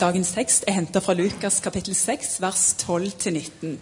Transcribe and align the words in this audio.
Dagens 0.00 0.30
tekst 0.32 0.64
er 0.64 0.78
henta 0.78 1.02
fra 1.04 1.12
Lukas 1.12 1.58
kapittel 1.60 1.92
6, 1.94 2.38
vers 2.40 2.60
12-19. 2.80 3.74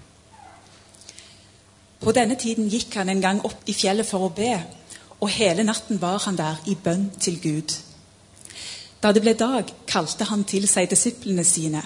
På 2.03 2.11
denne 2.17 2.35
tiden 2.35 2.67
gikk 2.73 2.97
han 2.99 3.13
en 3.13 3.23
gang 3.23 3.39
opp 3.47 3.71
i 3.71 3.75
fjellet 3.77 4.09
for 4.09 4.27
å 4.27 4.33
be, 4.35 4.57
og 5.21 5.31
hele 5.31 5.62
natten 5.62 6.01
var 6.03 6.19
han 6.25 6.41
der 6.41 6.59
i 6.67 6.75
bønn 6.75 7.07
til 7.23 7.39
Gud. 7.39 7.77
Da 8.99 9.15
det 9.15 9.23
ble 9.23 9.37
dag, 9.39 9.71
kalte 9.87 10.27
han 10.27 10.43
til 10.43 10.67
seg 10.67 10.91
disiplene 10.91 11.46
sine, 11.46 11.85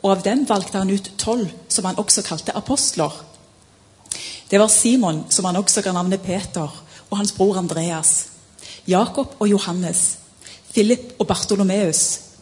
og 0.00 0.14
av 0.14 0.26
dem 0.30 0.48
valgte 0.48 0.80
han 0.80 0.88
ut 0.88 1.12
tolv, 1.20 1.52
som 1.68 1.84
han 1.84 2.00
også 2.00 2.24
kalte 2.24 2.56
apostler. 2.56 3.12
Det 4.48 4.64
var 4.64 4.72
Simon, 4.72 5.26
som 5.28 5.44
han 5.44 5.60
også 5.60 5.84
ga 5.84 5.92
navnet 5.92 6.24
Peter, 6.24 6.72
og 7.10 7.18
hans 7.20 7.36
bror 7.36 7.60
Andreas, 7.60 8.30
Jakob 8.88 9.36
og 9.38 9.50
Johannes, 9.50 10.14
Philip 10.72 11.18
og 11.18 11.28
Bartolomeus, 11.28 12.33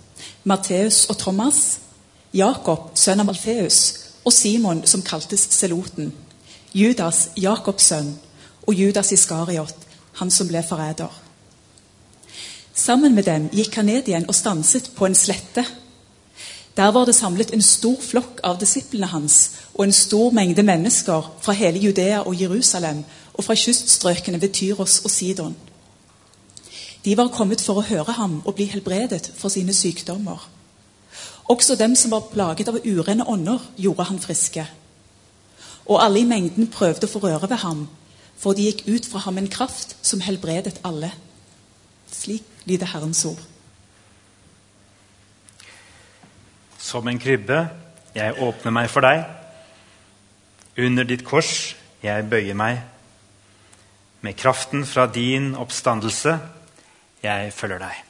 Matteus 0.45 1.05
og 1.11 1.19
Thomas, 1.19 1.79
Jakob, 2.35 2.91
sønn 2.99 3.23
av 3.23 3.29
Alfeus, 3.31 3.81
og 4.25 4.33
Simon, 4.33 4.83
som 4.87 5.03
kaltes 5.03 5.45
Seloten, 5.55 6.13
Judas, 6.75 7.29
Jakobs 7.37 7.91
sønn, 7.93 8.15
og 8.67 8.75
Judas 8.75 9.13
Iskariot, 9.13 9.77
han 10.19 10.31
som 10.31 10.49
ble 10.49 10.63
forræder. 10.67 11.13
Sammen 12.75 13.15
med 13.15 13.29
dem 13.29 13.49
gikk 13.53 13.77
han 13.79 13.91
ned 13.91 14.09
igjen 14.09 14.27
og 14.29 14.35
stanset 14.35 14.91
på 14.97 15.07
en 15.07 15.15
slette. 15.15 15.65
Der 16.77 16.91
var 16.91 17.05
det 17.05 17.15
samlet 17.15 17.53
en 17.53 17.63
stor 17.63 17.99
flokk 18.01 18.41
av 18.43 18.57
disiplene 18.61 19.11
hans 19.13 19.37
og 19.75 19.85
en 19.85 19.93
stor 19.93 20.33
mengde 20.33 20.65
mennesker 20.65 21.29
fra 21.43 21.53
hele 21.53 21.79
Judea 21.79 22.23
og 22.23 22.41
Jerusalem 22.41 23.05
og 23.35 23.45
fra 23.45 23.55
kyststrøkene 23.55 24.41
ved 24.41 24.55
Tyros 24.57 25.03
og 25.05 25.11
Sidon. 25.11 25.57
De 27.05 27.17
var 27.19 27.33
kommet 27.35 27.61
for 27.61 27.81
å 27.81 27.87
høre 27.87 28.15
ham 28.15 28.41
og 28.45 28.55
bli 28.59 28.69
helbredet 28.71 29.33
for 29.35 29.51
sine 29.51 29.75
sykdommer. 29.75 30.39
Også 31.51 31.75
dem 31.77 31.97
som 31.99 32.15
var 32.15 32.29
plaget 32.31 32.71
av 32.71 32.79
urene 32.85 33.27
ånder, 33.29 33.59
gjorde 33.77 34.07
han 34.09 34.21
friske. 34.23 34.65
Og 35.91 35.99
alle 35.99 36.23
i 36.23 36.29
mengden 36.29 36.71
prøvde 36.71 37.09
å 37.09 37.11
få 37.11 37.25
røre 37.25 37.51
ved 37.51 37.59
ham, 37.65 37.89
for 38.39 38.55
de 38.55 38.69
gikk 38.69 38.87
ut 38.87 39.09
fra 39.11 39.25
ham 39.27 39.39
en 39.39 39.51
kraft 39.51 39.97
som 40.07 40.23
helbredet 40.23 40.79
alle. 40.87 41.11
Slik 42.13 42.47
lyder 42.71 42.87
Herrens 42.95 43.25
ord. 43.27 43.41
Som 46.79 47.09
en 47.09 47.19
krybbe, 47.19 47.65
jeg 48.15 48.39
åpner 48.43 48.75
meg 48.75 48.91
for 48.91 49.03
deg. 49.03 49.25
Under 50.79 51.07
ditt 51.07 51.25
kors, 51.27 51.75
jeg 52.03 52.31
bøyer 52.31 52.59
meg. 52.59 52.83
Med 54.23 54.39
kraften 54.39 54.87
fra 54.87 55.07
din 55.11 55.55
oppstandelse, 55.59 56.39
jeg 57.23 57.53
følger 57.55 57.83
deg. 57.83 58.05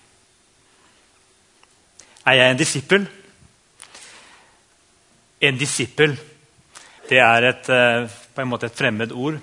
Er 2.26 2.38
jeg 2.38 2.50
en 2.50 2.60
disippel? 2.60 3.08
En 5.42 5.58
disippel 5.58 6.14
det 7.12 7.18
er 7.20 7.44
et, 7.44 7.68
eh, 7.68 8.08
på 8.34 8.40
en 8.40 8.48
måte 8.48 8.66
et 8.70 8.76
fremmed 8.76 9.12
ord 9.12 9.38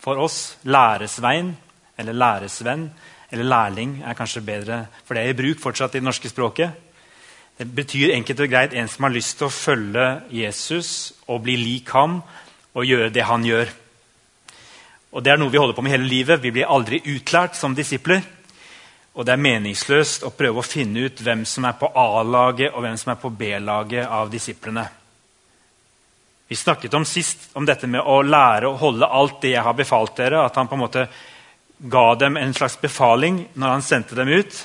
for 0.00 0.18
oss. 0.18 0.56
Læresvein 0.64 1.52
eller 1.98 2.12
læresvenn 2.12 2.88
eller 3.30 3.44
lærling 3.44 4.02
er 4.02 4.14
kanskje 4.14 4.44
bedre, 4.44 4.86
for 5.04 5.14
det 5.14 5.22
er 5.22 5.28
i 5.28 5.36
bruk 5.38 5.60
fortsatt 5.60 5.94
i 5.94 5.98
det 5.98 6.04
norske 6.04 6.28
språket. 6.28 6.72
Det 7.58 7.66
betyr 7.74 8.14
enkelt 8.14 8.40
og 8.40 8.50
greit 8.50 8.74
en 8.74 8.88
som 8.88 9.04
har 9.04 9.14
lyst 9.14 9.38
til 9.38 9.46
å 9.46 9.54
følge 9.54 10.22
Jesus 10.30 11.12
og 11.28 11.42
bli 11.42 11.56
lik 11.56 11.90
ham 11.94 12.22
og 12.74 12.86
gjøre 12.86 13.12
det 13.14 13.22
han 13.22 13.44
gjør. 13.44 13.68
Og 15.12 15.22
Det 15.22 15.32
er 15.32 15.36
noe 15.38 15.50
vi 15.50 15.58
holder 15.58 15.74
på 15.74 15.82
med 15.82 15.92
hele 15.92 16.08
livet. 16.08 16.42
Vi 16.42 16.50
blir 16.50 16.66
aldri 16.66 16.98
utlært 17.06 17.54
som 17.54 17.74
disipler. 17.74 18.22
Og 19.14 19.22
det 19.22 19.34
er 19.34 19.44
meningsløst 19.46 20.24
å 20.26 20.32
prøve 20.34 20.58
å 20.58 20.66
finne 20.66 21.06
ut 21.06 21.20
hvem 21.22 21.44
som 21.46 21.66
er 21.68 21.76
på 21.78 21.90
A-laget 21.94 22.74
og 22.74 22.82
hvem 22.82 22.96
som 22.98 23.12
er 23.12 23.20
på 23.22 23.30
B-laget 23.30 24.08
av 24.10 24.30
disiplene. 24.32 24.88
Vi 26.50 26.56
snakket 26.58 26.94
om 26.94 27.06
sist 27.06 27.48
om 27.56 27.66
dette 27.66 27.86
med 27.90 28.02
å 28.02 28.20
lære 28.26 28.68
å 28.68 28.78
holde 28.80 29.06
alt 29.06 29.38
det 29.42 29.54
jeg 29.54 29.64
har 29.64 29.76
befalt 29.78 30.16
dere. 30.18 30.42
At 30.44 30.58
han 30.58 30.68
på 30.68 30.76
en 30.76 30.82
måte 30.82 31.06
ga 31.78 32.04
dem 32.18 32.36
en 32.36 32.54
slags 32.54 32.76
befaling 32.80 33.44
når 33.54 33.76
han 33.76 33.86
sendte 33.86 34.18
dem 34.18 34.28
ut. 34.28 34.58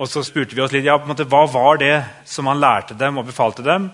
Og 0.00 0.08
så 0.08 0.24
spurte 0.24 0.56
vi 0.56 0.64
oss 0.64 0.72
litt 0.72 0.88
ja, 0.88 0.96
på 0.98 1.06
en 1.06 1.12
måte, 1.12 1.28
hva 1.28 1.44
var 1.52 1.78
det 1.78 1.94
som 2.26 2.48
han 2.50 2.60
lærte 2.60 2.96
dem 2.98 3.20
og 3.20 3.28
befalte 3.28 3.62
dem. 3.66 3.90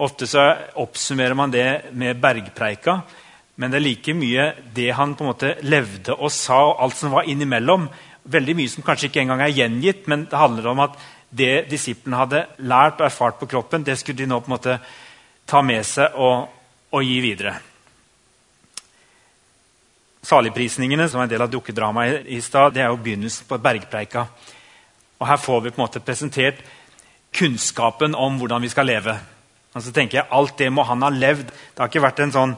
Ofte 0.00 0.30
så 0.30 0.46
oppsummerer 0.80 1.36
man 1.36 1.52
det 1.52 1.92
med 1.92 2.22
bergpreika. 2.22 3.00
Men 3.60 3.70
det 3.70 3.80
er 3.80 3.84
like 3.84 4.14
mye 4.16 4.46
det 4.72 4.88
han 4.96 5.12
på 5.14 5.26
en 5.26 5.32
måte 5.34 5.56
levde 5.66 6.14
og 6.16 6.32
sa, 6.32 6.62
og 6.70 6.80
alt 6.86 6.96
som 6.96 7.12
var 7.12 7.28
innimellom, 7.28 7.90
veldig 8.24 8.54
mye 8.58 8.70
som 8.70 8.84
kanskje 8.86 9.08
ikke 9.10 9.22
engang 9.24 9.42
er 9.42 9.54
gjengitt, 9.54 10.06
men 10.10 10.26
det 10.30 10.38
handler 10.38 10.70
om 10.72 10.82
at 10.84 10.96
det 11.32 11.66
disiplene 11.70 12.20
hadde 12.20 12.44
lært 12.68 13.00
og 13.00 13.08
erfart 13.08 13.38
på 13.40 13.48
kroppen, 13.50 13.84
det 13.84 13.96
skulle 13.98 14.20
de 14.20 14.28
nå 14.28 14.40
på 14.40 14.50
en 14.50 14.54
måte 14.56 14.78
ta 15.48 15.62
med 15.64 15.84
seg 15.86 16.18
og, 16.20 16.48
og 16.92 17.06
gi 17.06 17.18
videre. 17.24 17.54
Saligprisningene, 20.22 21.08
som 21.10 21.20
er 21.20 21.26
en 21.26 21.32
del 21.32 21.42
av 21.42 21.50
dukkedramaet 21.50 22.28
i 22.30 22.38
stad, 22.44 22.76
det 22.76 22.84
er 22.84 22.92
jo 22.92 23.00
begynnelsen 23.02 23.48
på 23.48 23.58
bergpreika. 23.58 24.26
Og 25.18 25.26
Her 25.26 25.40
får 25.40 25.64
vi 25.64 25.72
på 25.72 25.80
en 25.80 25.86
måte 25.86 26.04
presentert 26.04 26.60
kunnskapen 27.34 28.14
om 28.14 28.36
hvordan 28.38 28.62
vi 28.62 28.70
skal 28.70 28.86
leve. 28.86 29.16
Og 29.72 29.82
så 29.82 29.90
tenker 29.94 30.20
jeg, 30.20 30.30
Alt 30.30 30.58
det 30.60 30.68
må 30.70 30.84
han 30.86 31.02
ha 31.02 31.10
levd. 31.10 31.48
Det 31.48 31.80
har 31.80 31.90
ikke 31.90 32.04
vært 32.04 32.22
en 32.22 32.34
sånn 32.34 32.54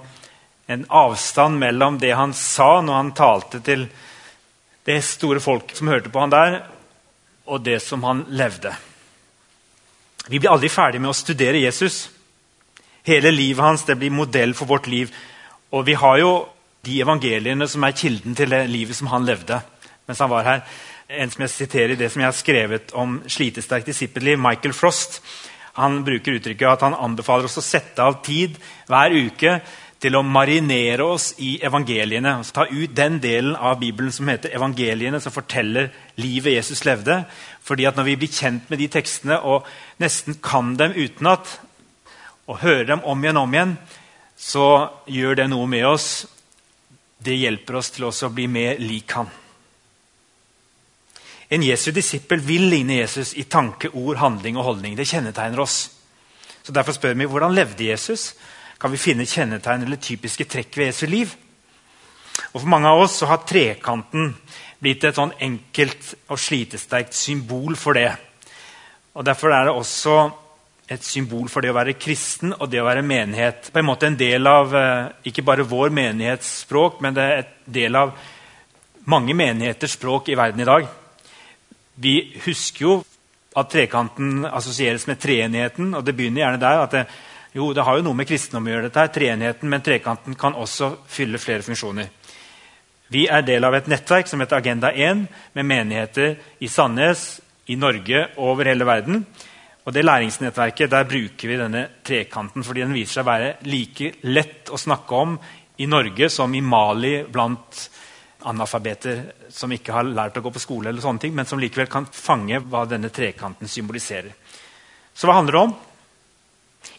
en 0.66 0.84
avstand 0.88 1.58
mellom 1.60 1.98
det 2.00 2.14
han 2.16 2.32
sa 2.32 2.80
når 2.80 2.94
han 2.94 3.12
talte 3.16 3.60
til 3.64 3.84
det 4.84 5.00
store 5.04 5.40
folk 5.40 5.72
som 5.76 5.88
hørte 5.88 6.12
på 6.12 6.20
han 6.20 6.32
der, 6.32 6.58
og 7.46 7.64
det 7.64 7.80
som 7.82 8.04
han 8.04 8.24
levde. 8.28 8.72
Vi 10.28 10.40
blir 10.40 10.52
aldri 10.52 10.70
ferdig 10.72 11.00
med 11.02 11.12
å 11.12 11.16
studere 11.16 11.60
Jesus. 11.60 12.08
Hele 13.04 13.32
livet 13.34 13.64
hans 13.64 13.84
det 13.84 13.98
blir 14.00 14.12
modell 14.12 14.54
for 14.56 14.68
vårt 14.68 14.88
liv. 14.88 15.12
Og 15.72 15.84
vi 15.84 15.96
har 16.00 16.18
jo 16.20 16.32
de 16.84 17.00
evangeliene 17.04 17.68
som 17.68 17.84
er 17.84 17.96
kilden 17.96 18.36
til 18.36 18.52
det 18.52 18.64
livet 18.70 18.96
som 18.96 19.10
han 19.12 19.26
levde 19.28 19.60
mens 20.04 20.20
han 20.20 20.28
var 20.28 20.44
her. 20.44 20.62
En 21.08 21.30
som 21.32 21.44
jeg 21.44 21.52
siterer 21.52 21.94
i 21.94 22.00
det 22.00 22.10
som 22.12 22.20
jeg 22.20 22.28
har 22.28 22.36
skrevet 22.36 22.90
om 22.96 23.18
slitesterkt 23.28 23.88
disippelliv, 23.88 24.36
Michael 24.40 24.74
Frost. 24.76 25.20
Han 25.80 26.02
bruker 26.04 26.36
uttrykket 26.36 26.68
at 26.70 26.84
han 26.84 26.96
anbefaler 26.96 27.48
oss 27.48 27.56
å 27.60 27.64
sette 27.64 28.04
av 28.04 28.20
tid 28.24 28.58
hver 28.88 29.16
uke 29.16 29.58
til 30.04 30.18
å 30.18 30.24
marinere 30.26 31.04
oss 31.14 31.30
i 31.40 31.54
evangeliene. 31.64 32.36
Ta 32.52 32.66
ut 32.68 32.92
den 32.96 33.16
delen 33.24 33.54
av 33.56 33.78
Bibelen 33.80 34.12
som 34.12 34.28
heter 34.28 34.52
evangeliene, 34.52 35.20
som 35.20 35.32
forteller 35.32 35.88
livet 36.20 36.58
Jesus 36.58 36.84
levde. 36.84 37.22
Fordi 37.64 37.86
at 37.88 37.96
Når 37.96 38.04
vi 38.10 38.16
blir 38.16 38.32
kjent 38.32 38.68
med 38.70 38.78
de 38.78 38.88
tekstene 38.88 39.40
og 39.40 39.64
nesten 39.98 40.36
kan 40.42 40.76
dem 40.76 40.92
utenat, 40.92 41.60
og 42.46 42.60
hører 42.60 42.84
dem 42.84 43.04
om 43.04 43.24
igjen 43.24 43.36
og 43.40 43.48
om 43.48 43.54
igjen, 43.54 43.76
så 44.36 44.66
gjør 45.08 45.38
det 45.40 45.48
noe 45.48 45.66
med 45.66 45.86
oss. 45.88 46.26
Det 47.24 47.38
hjelper 47.38 47.80
oss 47.80 47.90
til 47.94 48.04
å 48.04 48.28
bli 48.28 48.44
mer 48.46 48.76
lik 48.82 49.14
han. 49.16 49.30
En 51.48 51.62
Jesu 51.62 51.92
disippel 51.94 52.42
vil 52.44 52.68
ligne 52.68 52.98
Jesus 52.98 53.32
i 53.40 53.46
tanke, 53.48 53.88
ord, 53.94 54.18
handling 54.20 54.58
og 54.58 54.64
holdning. 54.64 54.96
Det 54.96 55.08
kjennetegner 55.08 55.60
oss. 55.64 55.88
Så 56.64 56.72
Derfor 56.72 56.92
spør 56.92 57.16
vi 57.16 57.28
hvordan 57.28 57.54
levde 57.56 57.88
Jesus 57.88 58.34
kan 58.78 58.92
vi 58.92 59.00
finne 59.00 59.26
kjennetegn 59.28 59.86
eller 59.86 60.02
typiske 60.02 60.46
trekk 60.50 60.78
ved 60.78 60.90
Jesu 60.90 61.06
liv. 61.06 61.34
Og 62.52 62.60
For 62.60 62.70
mange 62.70 62.90
av 62.90 63.02
oss 63.04 63.18
så 63.20 63.28
har 63.30 63.44
trekanten 63.46 64.32
blitt 64.82 65.04
et 65.04 65.16
sånn 65.16 65.32
enkelt 65.42 66.14
og 66.28 66.40
slitesterkt 66.40 67.16
symbol 67.16 67.76
for 67.80 67.96
det. 67.96 68.10
Og 69.14 69.24
Derfor 69.26 69.54
er 69.54 69.68
det 69.68 69.74
også 69.74 70.16
et 70.90 71.04
symbol 71.06 71.48
for 71.48 71.64
det 71.64 71.70
å 71.72 71.78
være 71.78 71.96
kristen 71.96 72.52
og 72.58 72.68
det 72.68 72.82
å 72.82 72.86
være 72.88 73.06
menighet. 73.06 73.70
På 73.72 73.80
en 73.80 73.88
måte 73.88 74.10
en 74.10 74.18
del 74.20 74.46
av 74.46 74.74
eh, 74.76 75.30
ikke 75.30 75.46
bare 75.46 75.64
vår 75.64 75.94
menighetsspråk, 75.96 77.00
men 77.00 77.16
det 77.16 77.24
er 77.24 77.40
et 77.40 77.54
del 77.78 77.96
av 77.96 78.12
mange 79.08 79.36
menigheters 79.36 79.96
språk 79.96 80.28
i 80.28 80.36
verden 80.36 80.60
i 80.60 80.68
dag. 80.68 80.88
Vi 81.94 82.14
husker 82.44 82.84
jo 82.84 82.98
at 83.56 83.70
trekanten 83.70 84.44
assosieres 84.50 85.06
med 85.06 85.20
treenigheten. 85.22 85.94
og 85.94 86.04
Det 86.04 86.16
begynner 86.16 86.42
gjerne 86.42 86.60
der. 86.60 86.82
at 86.82 86.90
det, 86.90 87.06
jo, 87.54 87.70
det 87.72 87.84
har 87.86 87.98
jo 87.98 88.02
noe 88.02 88.18
med 88.18 88.26
kristendom 88.26 88.66
å 88.66 88.72
gjøre, 88.72 88.88
dette 88.88 89.02
her, 89.02 89.12
treenigheten, 89.14 89.70
men 89.70 89.82
trekanten 89.84 90.34
kan 90.38 90.56
også 90.58 90.90
fylle 91.06 91.38
flere 91.38 91.62
funksjoner. 91.62 92.10
Vi 93.14 93.28
er 93.30 93.44
del 93.46 93.64
av 93.68 93.76
et 93.76 93.86
nettverk 93.90 94.26
som 94.26 94.42
heter 94.42 94.58
Agenda 94.58 94.90
1, 94.90 95.26
med 95.54 95.68
menigheter 95.68 96.34
i 96.58 96.70
Sandnes, 96.72 97.40
i 97.70 97.76
Norge 97.78 98.24
og 98.34 98.56
over 98.56 98.68
hele 98.72 98.84
verden. 98.88 99.22
Og 99.84 99.92
det 99.92 100.04
læringsnettverket, 100.04 100.90
Der 100.90 101.04
bruker 101.04 101.48
vi 101.48 101.56
denne 101.56 101.88
trekanten 102.02 102.64
fordi 102.64 102.80
den 102.80 102.92
viser 102.96 103.20
seg 103.20 103.24
å 103.24 103.30
være 103.30 103.54
like 103.68 104.12
lett 104.22 104.70
å 104.72 104.80
snakke 104.80 105.14
om 105.14 105.38
i 105.78 105.86
Norge 105.86 106.28
som 106.30 106.54
i 106.54 106.60
Mali 106.60 107.22
blant 107.24 107.88
analfabeter 108.44 109.24
som 109.48 109.72
ikke 109.72 109.92
har 109.92 110.04
lært 110.04 110.36
å 110.36 110.42
gå 110.44 110.50
på 110.52 110.60
skole, 110.60 110.88
eller 110.88 111.00
sånne 111.00 111.20
ting, 111.20 111.34
men 111.34 111.46
som 111.46 111.58
likevel 111.58 111.88
kan 111.88 112.06
fange 112.06 112.60
hva 112.60 112.84
denne 112.88 113.08
trekanten 113.08 113.68
symboliserer. 113.68 114.32
Så 115.14 115.28
hva 115.28 115.38
handler 115.38 115.52
det 115.52 115.62
om? 115.62 115.74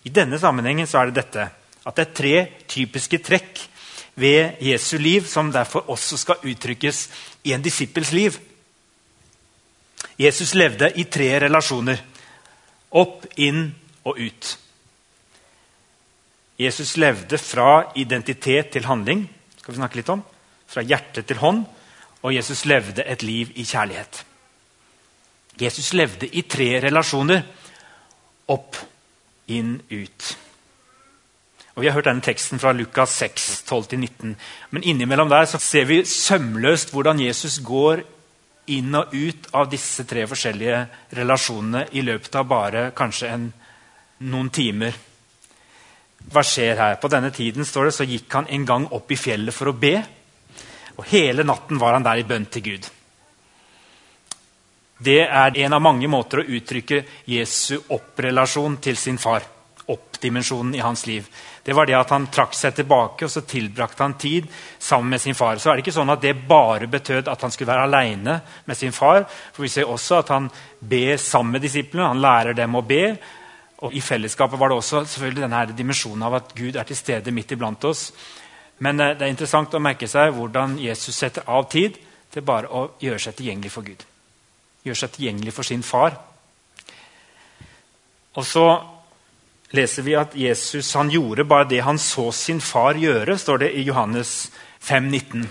I 0.06 0.14
denne 0.14 0.40
sammenhengen 0.40 0.88
er 0.88 1.12
det 1.12 1.24
dette 1.24 1.48
at 1.86 1.96
det 1.96 2.06
er 2.06 2.18
tre 2.18 2.36
typiske 2.68 3.20
trekk 3.22 3.62
ved 4.16 4.62
Jesu 4.64 4.98
liv 4.98 5.26
som 5.30 5.52
derfor 5.54 5.90
også 5.92 6.18
skal 6.18 6.44
uttrykkes 6.44 7.08
i 7.44 7.54
en 7.54 7.64
disippels 7.64 8.12
liv. 8.16 8.38
Jesus 10.20 10.54
levde 10.56 10.90
i 10.96 11.04
tre 11.12 11.34
relasjoner. 11.44 12.00
Opp, 12.96 13.26
inn 13.36 13.68
og 14.08 14.20
ut. 14.22 14.52
Jesus 16.60 16.96
levde 16.98 17.38
fra 17.38 17.92
identitet 17.96 18.72
til 18.72 18.86
handling. 18.88 19.26
skal 19.60 19.74
vi 19.74 19.82
snakke 19.82 20.00
litt 20.00 20.10
om. 20.10 20.24
Fra 20.68 20.82
hjerte 20.82 21.22
til 21.22 21.38
hånd. 21.38 21.66
Og 22.24 22.34
Jesus 22.34 22.66
levde 22.66 23.04
et 23.04 23.24
liv 23.24 23.52
i 23.56 23.66
kjærlighet. 23.66 24.24
Jesus 25.62 25.94
levde 25.94 26.28
i 26.28 26.42
tre 26.42 26.80
relasjoner. 26.82 27.44
Opp, 28.48 28.76
inn, 29.48 29.80
ut. 29.90 30.38
Og 31.76 31.82
Vi 31.82 31.88
har 31.88 31.98
hørt 31.98 32.08
denne 32.08 32.24
teksten 32.24 32.60
fra 32.60 32.72
Lukas 32.72 33.18
6, 33.20 33.64
12-19. 33.68 34.36
Men 34.72 34.84
innimellom 34.84 35.30
der 35.30 35.46
så 35.46 35.60
ser 35.60 35.86
vi 35.86 36.06
sømløst 36.06 36.94
hvordan 36.96 37.20
Jesus 37.20 37.60
går 37.60 38.06
inn 38.72 38.96
og 38.96 39.12
ut 39.14 39.50
av 39.54 39.68
disse 39.70 40.06
tre 40.08 40.24
forskjellige 40.28 40.80
relasjonene 41.18 41.86
i 41.92 42.02
løpet 42.02 42.40
av 42.40 42.48
bare 42.48 42.86
kanskje 42.96 43.30
en, 43.30 43.50
noen 44.32 44.50
timer. 44.50 44.96
Hva 46.32 46.42
skjer 46.48 46.80
her? 46.80 46.96
På 47.02 47.12
denne 47.12 47.30
tiden 47.36 47.68
står 47.68 47.90
det, 47.90 47.96
så 48.00 48.08
gikk 48.08 48.32
han 48.34 48.48
en 48.50 48.66
gang 48.66 48.88
opp 48.96 49.12
i 49.12 49.20
fjellet 49.20 49.54
for 49.54 49.70
å 49.70 49.78
be. 49.78 49.98
Og 50.96 51.06
hele 51.12 51.44
natten 51.44 51.78
var 51.82 51.98
han 51.98 52.08
der 52.08 52.24
i 52.24 52.28
bønn 52.28 52.48
til 52.50 52.64
Gud. 52.72 52.88
Det 54.98 55.22
er 55.28 55.58
en 55.58 55.74
av 55.76 55.82
mange 55.84 56.08
måter 56.08 56.40
å 56.40 56.48
uttrykke 56.56 57.02
Jesu 57.28 57.76
opprelasjon 57.92 58.78
til 58.84 58.98
sin 58.98 59.18
far. 59.20 59.44
Oppdimensjonen 59.92 60.74
i 60.76 60.82
hans 60.82 61.04
liv. 61.06 61.28
Det 61.66 61.74
var 61.74 61.86
det 61.86 61.98
at 61.98 62.10
han 62.14 62.28
trakk 62.34 62.56
seg 62.58 62.78
tilbake 62.78 63.28
og 63.28 63.32
så 63.32 63.44
tilbrakte 63.46 64.02
han 64.02 64.16
tid 64.18 64.48
sammen 64.80 65.12
med 65.14 65.22
sin 65.22 65.36
far. 65.36 65.60
Så 65.60 65.70
er 65.70 65.76
det 65.76 65.86
ikke 65.86 65.96
sånn 65.98 66.14
at 66.14 66.24
det 66.24 66.34
bare 66.48 66.88
betød 66.88 67.28
at 67.28 67.44
han 67.44 67.54
skulle 67.54 67.74
være 67.74 67.90
aleine 67.90 68.40
med 68.66 68.78
sin 68.78 68.96
far. 68.96 69.28
For 69.54 69.66
Vi 69.68 69.74
ser 69.76 69.92
også 69.92 70.22
at 70.24 70.32
han 70.34 70.50
ber 70.80 71.18
sammen 71.18 71.58
med 71.58 71.68
disiplene. 71.68 72.08
Han 72.08 72.24
lærer 72.24 72.54
dem 72.54 72.80
å 72.80 72.86
be. 72.86 73.04
Og 73.84 73.94
I 73.94 74.02
fellesskapet 74.02 74.60
var 74.60 74.72
det 74.72 74.80
også 74.80 75.04
selvfølgelig 75.04 75.44
denne 75.44 75.78
dimensjonen 75.78 76.24
av 76.24 76.40
at 76.40 76.56
Gud 76.56 76.76
er 76.80 76.88
til 76.88 76.98
stede 76.98 77.36
midt 77.36 77.52
iblant 77.52 77.84
oss. 77.86 78.12
Men 78.80 79.00
eh, 79.00 79.14
det 79.18 79.28
er 79.28 79.36
interessant 79.36 79.76
å 79.76 79.84
merke 79.84 80.08
seg 80.08 80.34
hvordan 80.34 80.80
Jesus 80.80 81.16
setter 81.18 81.46
av 81.52 81.68
tid 81.70 82.00
til 82.32 82.48
bare 82.48 82.72
å 82.72 82.92
gjøre 83.04 83.22
seg 83.28 83.38
tilgjengelig 83.38 83.74
for 83.76 83.86
Gud. 83.86 84.15
Gjøre 84.86 85.00
seg 85.00 85.16
tilgjengelig 85.16 85.54
for 85.56 85.68
sin 85.68 85.84
far. 85.86 86.20
Og 88.36 88.46
så 88.46 88.66
leser 89.76 90.06
vi 90.06 90.16
at 90.20 90.36
Jesus 90.38 90.94
han 90.96 91.10
gjorde 91.12 91.48
bare 91.48 91.68
det 91.70 91.82
han 91.84 92.00
så 92.00 92.30
sin 92.36 92.62
far 92.62 93.00
gjøre, 93.00 93.38
står 93.40 93.66
det 93.66 93.72
i 93.80 93.86
Johannes 93.88 94.52
5, 94.86 95.10
19. 95.10 95.48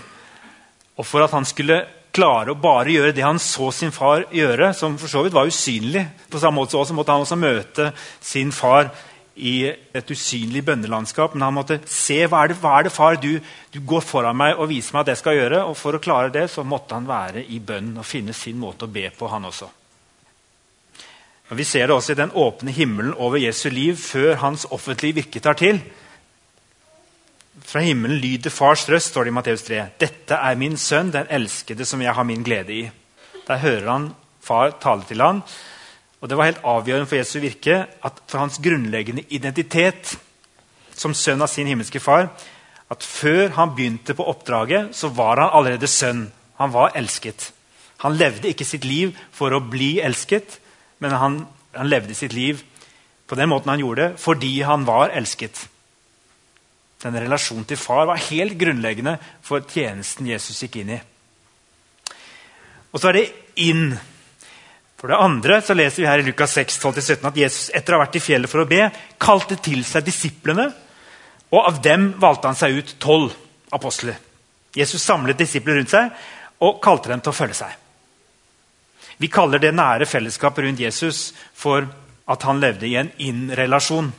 Og 0.95 1.05
for 1.05 1.25
at 1.25 1.35
han 1.35 1.45
skulle 1.45 1.83
klare 2.15 2.53
å 2.53 2.59
bare 2.59 2.93
gjøre 2.93 3.15
det 3.15 3.25
han 3.25 3.41
så 3.41 3.71
sin 3.75 3.91
far 3.91 4.23
gjøre, 4.31 4.71
som 4.77 4.95
for 4.99 5.11
så 5.11 5.25
vidt 5.25 5.35
var 5.35 5.49
usynlig 5.51 6.05
På 6.31 6.39
samme 6.39 6.61
måte 6.61 6.79
så 6.79 6.95
måtte 6.95 7.11
han 7.11 7.25
også 7.25 7.35
møte 7.39 7.89
sin 8.23 8.53
far 8.55 8.93
i 9.35 9.55
et 9.67 10.11
usynlig 10.11 10.63
bønnelandskap. 10.65 11.33
Men 11.35 11.47
han 11.47 11.57
måtte 11.57 11.79
se 11.91 12.21
hva 12.25 12.43
er 12.43 12.53
det, 12.53 12.59
hva 12.61 12.77
er 12.79 12.87
det 12.87 12.93
far, 12.95 13.17
du, 13.19 13.39
du, 13.73 13.79
går 13.83 14.05
foran 14.05 14.37
meg 14.37 14.59
og 14.59 14.69
viser 14.71 14.95
meg 14.95 15.05
at 15.05 15.13
jeg 15.13 15.21
skal 15.23 15.39
gjøre. 15.39 15.63
Og 15.69 15.77
for 15.79 15.97
å 15.97 16.03
klare 16.03 16.33
det 16.33 16.47
så 16.53 16.63
måtte 16.67 16.97
han 16.97 17.09
være 17.09 17.43
i 17.51 17.59
bønn 17.59 17.95
og 17.99 18.07
finne 18.07 18.35
sin 18.35 18.59
måte 18.61 18.87
å 18.87 18.91
be 18.91 19.09
på, 19.15 19.29
han 19.31 19.49
også. 19.51 19.69
Og 21.45 21.59
Vi 21.59 21.67
ser 21.67 21.87
det 21.87 21.93
også 21.93 22.15
i 22.15 22.21
den 22.23 22.33
åpne 22.33 22.73
himmelen 22.73 23.13
over 23.21 23.37
Jesu 23.37 23.69
liv 23.69 23.99
før 24.01 24.39
hans 24.41 24.65
offentlige 24.73 25.21
virke 25.21 25.43
tar 25.43 25.59
til. 25.59 25.83
Fra 27.65 27.81
himmelen 27.85 28.17
lyder 28.21 28.53
fars 28.53 28.87
røst, 28.89 29.11
står 29.11 29.27
det 29.27 29.31
i 29.31 29.35
Matteus 29.35 29.63
3. 29.67 29.83
Dette 30.01 30.37
er 30.37 30.57
min 30.57 30.77
sønn, 30.77 31.13
den 31.13 31.29
elskede 31.29 31.85
som 31.85 32.01
jeg 32.01 32.13
har 32.13 32.25
min 32.25 32.43
glede 32.45 32.73
i. 32.73 32.83
Der 33.45 33.61
hører 33.61 33.89
han 33.91 34.09
far 34.45 34.75
tale 34.81 35.05
til 35.09 35.21
han, 35.21 35.41
og 36.25 36.29
Det 36.29 36.37
var 36.39 36.47
helt 36.49 36.63
avgjørende 36.65 37.05
for 37.05 37.19
Jesu 37.19 37.35
virke 37.37 37.75
at 37.85 38.21
for 38.25 38.41
hans 38.41 38.55
grunnleggende 38.57 39.27
identitet 39.29 40.15
som 40.97 41.13
sønn 41.13 41.43
av 41.45 41.51
sin 41.53 41.67
himmelske 41.69 42.01
far 42.01 42.31
at 42.89 43.05
før 43.05 43.53
han 43.53 43.75
begynte 43.77 44.15
på 44.17 44.25
oppdraget, 44.25 44.89
så 44.97 45.11
var 45.13 45.37
han 45.37 45.53
allerede 45.53 45.85
sønn. 45.85 46.31
Han 46.57 46.73
var 46.73 46.95
elsket. 46.97 47.51
Han 48.01 48.17
levde 48.17 48.49
ikke 48.49 48.65
sitt 48.65 48.87
liv 48.89 49.13
for 49.33 49.53
å 49.53 49.61
bli 49.61 49.99
elsket, 50.01 50.57
men 50.97 51.13
han, 51.13 51.37
han 51.77 51.91
levde 51.93 52.17
sitt 52.17 52.33
liv 52.33 52.63
på 53.29 53.37
den 53.37 53.51
måten 53.53 53.75
han 53.75 53.85
gjorde 53.85 54.15
fordi 54.17 54.63
han 54.65 54.85
var 54.89 55.13
elsket. 55.13 55.67
Denne 57.05 57.21
relasjonen 57.21 57.69
til 57.69 57.77
far 57.77 58.09
var 58.09 58.25
helt 58.31 58.57
grunnleggende 58.57 59.19
for 59.45 59.61
tjenesten 59.61 60.33
Jesus 60.33 60.65
gikk 60.65 60.81
inn 60.81 60.95
i. 60.97 60.99
Og 62.89 62.97
så 62.97 63.13
er 63.13 63.19
det 63.21 63.25
inn. 63.61 63.91
For 65.05 65.11
det 65.13 65.21
andre 65.21 65.59
så 65.61 65.73
leser 65.77 66.01
vi 66.01 66.07
her 66.09 66.17
i 66.17 66.23
Lukas 66.25 66.55
6, 66.57 66.79
12-17 66.81 67.27
at 67.29 67.35
Jesus 67.37 67.65
etter 67.77 67.93
å 67.93 67.99
ha 67.99 68.07
vært 68.07 68.15
i 68.17 68.21
fjellet 68.25 68.49
for 68.49 68.63
å 68.63 68.65
be, 68.65 68.87
kalte 69.21 69.53
til 69.61 69.83
seg 69.85 70.01
disiplene. 70.07 70.63
Og 71.53 71.59
av 71.61 71.77
dem 71.85 72.07
valgte 72.17 72.49
han 72.49 72.57
seg 72.57 72.79
ut 72.79 72.93
tolv 72.97 73.35
apostler. 73.77 74.17
Jesus 74.73 75.05
samlet 75.05 75.37
disipler 75.37 75.77
rundt 75.77 75.93
seg 75.93 76.09
og 76.65 76.81
kalte 76.81 77.13
dem 77.13 77.21
til 77.21 77.35
å 77.35 77.37
følge 77.37 77.59
seg. 77.59 77.77
Vi 79.21 79.29
kaller 79.29 79.61
det 79.61 79.75
nære 79.77 80.09
fellesskapet 80.09 80.65
rundt 80.65 80.81
Jesus 80.81 81.21
for 81.53 81.85
at 82.25 82.49
han 82.49 82.65
levde 82.65 82.89
i 82.89 82.97
en 82.97 83.13
inn-relasjon. 83.21 84.09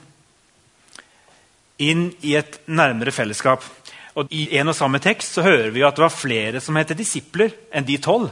Inn 1.82 2.08
i 2.22 2.38
et 2.38 2.62
nærmere 2.70 3.10
fellesskap. 3.10 3.66
Og 4.14 4.30
I 4.30 4.52
en 4.62 4.70
og 4.70 4.78
samme 4.78 5.02
tekst 5.02 5.34
så 5.34 5.50
hører 5.50 5.74
vi 5.74 5.82
at 5.82 5.98
det 5.98 6.06
var 6.06 6.14
flere 6.14 6.62
som 6.62 6.78
heter 6.78 6.94
disipler 6.94 7.58
enn 7.74 7.90
de 7.90 7.98
tolv. 7.98 8.30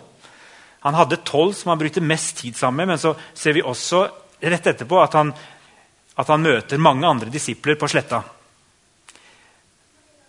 Han 0.84 0.96
hadde 0.98 1.22
tolv 1.24 1.54
som 1.56 1.72
han 1.72 1.80
brukte 1.80 2.04
mest 2.04 2.42
tid 2.42 2.56
sammen 2.56 2.84
med, 2.84 2.94
men 2.94 3.00
så 3.00 3.14
ser 3.34 3.56
vi 3.56 3.64
også 3.64 4.04
rett 4.44 4.66
etterpå 4.68 5.00
at 5.00 5.16
han, 5.16 5.32
at 6.20 6.30
han 6.30 6.44
møter 6.44 6.82
mange 6.82 7.08
andre 7.08 7.32
disipler 7.32 7.78
på 7.80 7.88
sletta. 7.88 8.20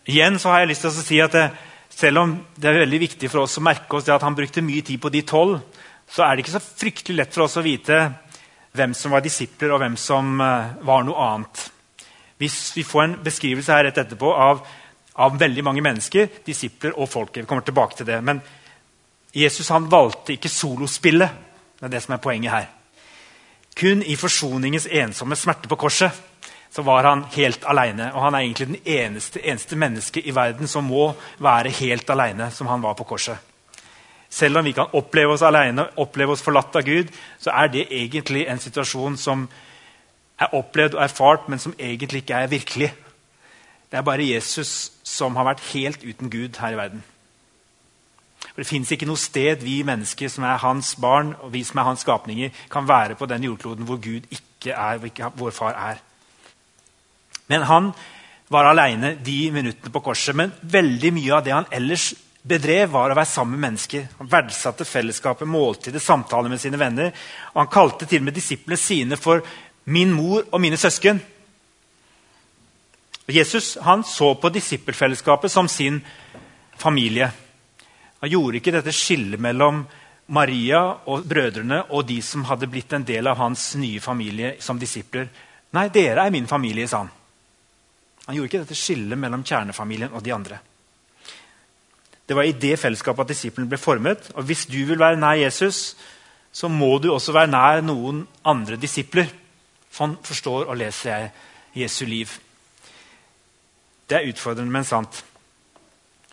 Igjen 0.08 0.40
så 0.40 0.54
har 0.54 0.64
jeg 0.64 0.72
lyst 0.72 0.86
til 0.86 0.94
å 0.94 1.06
si 1.06 1.22
at 1.24 1.36
det, 1.36 1.48
Selv 1.96 2.20
om 2.20 2.32
det 2.60 2.68
er 2.68 2.82
veldig 2.82 2.98
viktig 3.00 3.30
for 3.32 3.46
oss 3.46 3.54
å 3.56 3.62
merke 3.64 3.96
oss 3.96 4.10
at 4.12 4.24
han 4.26 4.36
brukte 4.36 4.60
mye 4.66 4.84
tid 4.84 5.00
på 5.00 5.08
de 5.14 5.22
tolv, 5.24 5.62
så 6.12 6.26
er 6.26 6.36
det 6.36 6.44
ikke 6.44 6.56
så 6.58 6.60
fryktelig 6.60 7.22
lett 7.22 7.32
for 7.32 7.46
oss 7.46 7.56
å 7.56 7.64
vite 7.64 8.00
hvem 8.76 8.92
som 8.98 9.14
var 9.16 9.24
disipler, 9.24 9.72
og 9.72 9.80
hvem 9.80 9.96
som 9.96 10.42
eh, 10.44 10.74
var 10.84 11.06
noe 11.08 11.30
annet. 11.30 11.62
Hvis 12.42 12.58
vi 12.76 12.84
får 12.84 13.04
en 13.06 13.16
beskrivelse 13.24 13.72
her 13.72 13.88
rett 13.88 14.02
etterpå 14.04 14.34
av, 14.36 14.60
av 15.24 15.40
veldig 15.40 15.64
mange 15.64 15.86
mennesker, 15.86 16.42
disipler 16.44 16.98
og 17.00 17.08
folket. 17.08 17.46
Vi 17.46 17.48
kommer 17.48 17.64
tilbake 17.64 18.02
til 18.02 18.10
det. 18.10 18.20
Men 18.28 18.44
Jesus 19.36 19.70
han 19.70 19.90
valgte 19.92 20.34
ikke 20.36 20.50
solospillet. 20.50 21.30
Det 21.80 21.88
er 21.88 21.94
det 21.94 22.04
som 22.06 22.16
er 22.16 22.24
poenget 22.24 22.54
her. 22.54 22.70
Kun 23.76 24.04
i 24.04 24.16
forsoningens 24.16 24.88
ensomme 24.88 25.36
smerte 25.36 25.68
på 25.68 25.76
korset 25.76 26.24
så 26.76 26.84
var 26.84 27.04
han 27.08 27.24
helt 27.32 27.64
alene. 27.68 28.10
Og 28.14 28.24
han 28.24 28.36
er 28.36 28.40
egentlig 28.44 28.68
den 28.68 28.82
eneste, 28.86 29.40
eneste 29.40 29.76
mennesket 29.80 30.26
i 30.28 30.36
verden 30.36 30.68
som 30.68 30.84
må 30.84 31.14
være 31.40 31.72
helt 31.72 32.10
alene, 32.10 32.50
som 32.52 32.68
han 32.68 32.84
var 32.84 32.98
på 33.00 33.08
korset. 33.08 33.38
Selv 34.30 34.60
om 34.60 34.66
vi 34.66 34.74
kan 34.76 34.92
oppleve 34.92 35.38
oss 35.38 35.44
alene, 35.48 35.88
oppleve 35.96 36.36
oss 36.36 36.44
forlatt 36.44 36.76
av 36.76 36.84
Gud, 36.84 37.12
så 37.40 37.54
er 37.56 37.72
det 37.72 37.88
egentlig 37.88 38.44
en 38.52 38.60
situasjon 38.60 39.16
som 39.18 39.48
er 40.40 40.56
opplevd 40.56 40.98
og 40.98 41.04
erfart, 41.06 41.48
men 41.48 41.60
som 41.64 41.76
egentlig 41.80 42.26
ikke 42.26 42.44
er 42.44 42.52
virkelig. 42.52 42.92
Det 43.92 43.98
er 43.98 44.04
bare 44.04 44.28
Jesus 44.28 44.92
som 45.04 45.36
har 45.40 45.48
vært 45.48 45.64
helt 45.72 46.04
uten 46.04 46.30
Gud 46.30 46.60
her 46.60 46.76
i 46.76 46.80
verden. 46.80 47.04
For 48.56 48.64
Det 48.64 48.70
fins 48.72 48.92
ikke 48.96 49.08
noe 49.10 49.20
sted 49.20 49.60
vi 49.68 49.82
mennesker 49.84 50.32
som 50.32 50.46
er 50.48 50.62
hans 50.64 50.94
barn 50.96 51.34
og 51.44 51.52
vi 51.52 51.66
som 51.68 51.82
er 51.82 51.90
hans 51.90 52.06
skapninger, 52.08 52.54
kan 52.72 52.88
være 52.88 53.18
på 53.20 53.28
den 53.28 53.44
jordkloden 53.44 53.84
hvor 53.84 54.00
Gud 54.00 54.30
ikke 54.32 54.72
er, 54.72 54.98
hvor 54.98 55.12
ikke 55.12 55.32
vår 55.36 55.52
far 55.52 55.76
er. 55.76 56.00
Men 57.52 57.68
han 57.68 57.92
var 58.48 58.70
aleine 58.70 59.18
de 59.20 59.52
minuttene 59.52 59.92
på 59.92 60.00
korset. 60.08 60.36
Men 60.40 60.56
veldig 60.62 61.12
mye 61.18 61.36
av 61.36 61.44
det 61.44 61.54
han 61.54 61.68
ellers 61.74 62.14
bedrev, 62.46 62.90
var 62.94 63.12
å 63.12 63.18
være 63.18 63.28
sammen 63.28 63.58
med 63.58 63.66
mennesker. 63.68 64.08
Han 64.22 64.32
verdsatte 64.32 64.88
fellesskapet, 64.88 65.50
måltidet, 65.50 66.02
samtaler 66.02 66.50
med 66.50 66.62
sine 66.62 66.80
venner. 66.80 67.12
Og 67.54 67.64
han 67.66 67.72
kalte 67.76 68.08
til 68.08 68.24
og 68.24 68.30
med 68.30 68.40
disiplene 68.40 68.80
sine 68.80 69.18
for 69.18 69.44
'min 69.86 70.14
mor 70.14 70.44
og 70.52 70.62
mine 70.62 70.78
søsken'. 70.78 71.20
Jesus 73.28 73.78
han 73.82 74.04
så 74.04 74.34
på 74.34 74.50
disippelfellesskapet 74.50 75.52
som 75.52 75.68
sin 75.68 76.04
familie. 76.78 77.32
Han 78.26 78.32
gjorde 78.32 78.58
ikke 78.58 78.72
dette 78.74 78.90
skillet 78.90 79.38
mellom 79.38 79.84
Maria 80.34 80.80
og 81.06 81.28
brødrene 81.30 81.84
og 81.94 82.08
de 82.10 82.16
som 82.26 82.42
hadde 82.50 82.66
blitt 82.74 82.94
en 82.98 83.04
del 83.06 83.28
av 83.30 83.38
hans 83.38 83.76
nye 83.78 84.00
familie 84.02 84.56
som 84.66 84.80
disipler. 84.82 85.28
Nei, 85.78 85.84
dere 85.94 86.24
er 86.26 86.32
min 86.34 86.48
familie, 86.50 86.88
sa 86.90 87.04
han. 87.04 87.12
Han 88.26 88.40
gjorde 88.40 88.50
ikke 88.50 88.62
dette 88.64 88.78
skillet 88.80 89.20
mellom 89.22 89.44
kjernefamilien 89.46 90.10
og 90.10 90.24
de 90.26 90.34
andre. 90.34 90.58
Det 92.26 92.34
var 92.34 92.50
i 92.50 92.56
det 92.58 92.80
fellesskapet 92.82 93.28
at 93.28 93.34
disiplene 93.36 93.70
ble 93.70 93.78
formet. 93.78 94.32
Og 94.34 94.50
hvis 94.50 94.66
du 94.72 94.80
vil 94.90 94.98
være 94.98 95.20
nær 95.22 95.38
Jesus, 95.44 95.94
så 96.50 96.66
må 96.66 96.96
du 96.98 97.12
også 97.14 97.36
være 97.36 97.52
nær 97.54 97.84
noen 97.86 98.24
andre 98.42 98.80
disipler. 98.82 99.30
Sånn 99.94 100.18
forstår 100.26 100.66
og 100.66 100.82
leser 100.82 101.12
jeg 101.12 101.30
Jesu 101.84 102.08
liv. 102.10 102.34
Det 104.10 104.18
er 104.18 104.34
utfordrende, 104.34 104.74
men 104.74 104.90
sant. 104.90 105.22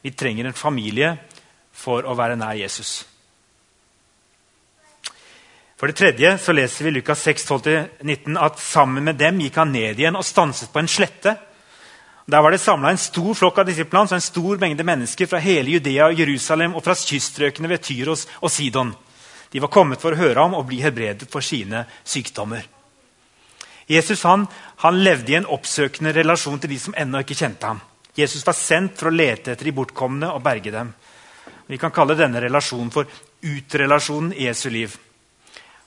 Vi 0.01 0.15
trenger 0.17 0.49
en 0.49 0.57
familie 0.57 1.13
for 1.83 2.07
å 2.07 2.15
være 2.19 2.39
nær 2.39 2.55
Jesus. 2.61 3.03
For 5.83 5.91
det 5.91 5.99
tredje 5.99 6.37
så 6.39 6.55
leser 6.55 6.87
vi 6.87 6.93
Lukas 6.95 7.25
6, 7.27 7.49
12-19 7.51 8.37
at 8.39 8.61
sammen 8.63 9.03
med 9.03 9.19
dem 9.19 9.41
gikk 9.43 9.57
han 9.59 9.73
ned 9.75 9.99
igjen 9.99 10.15
og 10.15 10.23
stanset 10.23 10.71
på 10.71 10.79
en 10.79 10.91
slette. 10.91 11.33
Der 12.31 12.43
var 12.45 12.55
det 12.55 12.61
samla 12.63 12.93
en 12.93 13.01
stor 13.03 13.35
flokk 13.35 13.59
av 13.59 13.67
disiplene, 13.67 14.07
så 14.07 14.15
en 14.15 14.23
stor 14.23 14.61
mengde 14.63 14.87
mennesker 14.87 15.27
fra 15.27 15.41
hele 15.43 15.75
Judea 15.75 16.07
og 16.07 16.23
Jerusalem 16.23 16.77
og 16.79 16.85
fra 16.87 16.95
kyststrøkene 16.95 17.73
ved 17.73 17.83
Tyros 17.83 18.29
og 18.39 18.55
Sidon. 18.55 18.95
De 19.51 19.61
var 19.61 19.73
kommet 19.75 20.01
for 20.01 20.15
å 20.15 20.21
høre 20.23 20.39
ham 20.39 20.55
og 20.55 20.69
bli 20.71 20.79
helbredet 20.85 21.27
for 21.33 21.43
sine 21.43 21.83
sykdommer. 22.07 22.63
Jesus 23.91 24.23
han, 24.23 24.47
han 24.87 25.03
levde 25.03 25.35
i 25.35 25.41
en 25.41 25.51
oppsøkende 25.51 26.15
relasjon 26.15 26.63
til 26.63 26.71
de 26.71 26.79
som 26.79 26.95
ennå 26.97 27.25
ikke 27.25 27.37
kjente 27.43 27.67
ham. 27.67 27.83
Jesus 28.15 28.47
var 28.47 28.55
sendt 28.55 29.01
for 29.01 29.11
å 29.11 29.17
lete 29.17 29.53
etter 29.53 29.67
de 29.67 29.75
bortkomne 29.75 30.31
og 30.31 30.45
berge 30.47 30.71
dem. 30.71 30.95
Vi 31.67 31.79
kan 31.79 31.95
kalle 31.95 32.19
denne 32.19 32.41
relasjonen 32.43 32.91
for 32.95 33.09
utrelasjonen 33.43 34.35
i 34.37 34.47
Jesu 34.49 34.69
liv. 34.71 34.95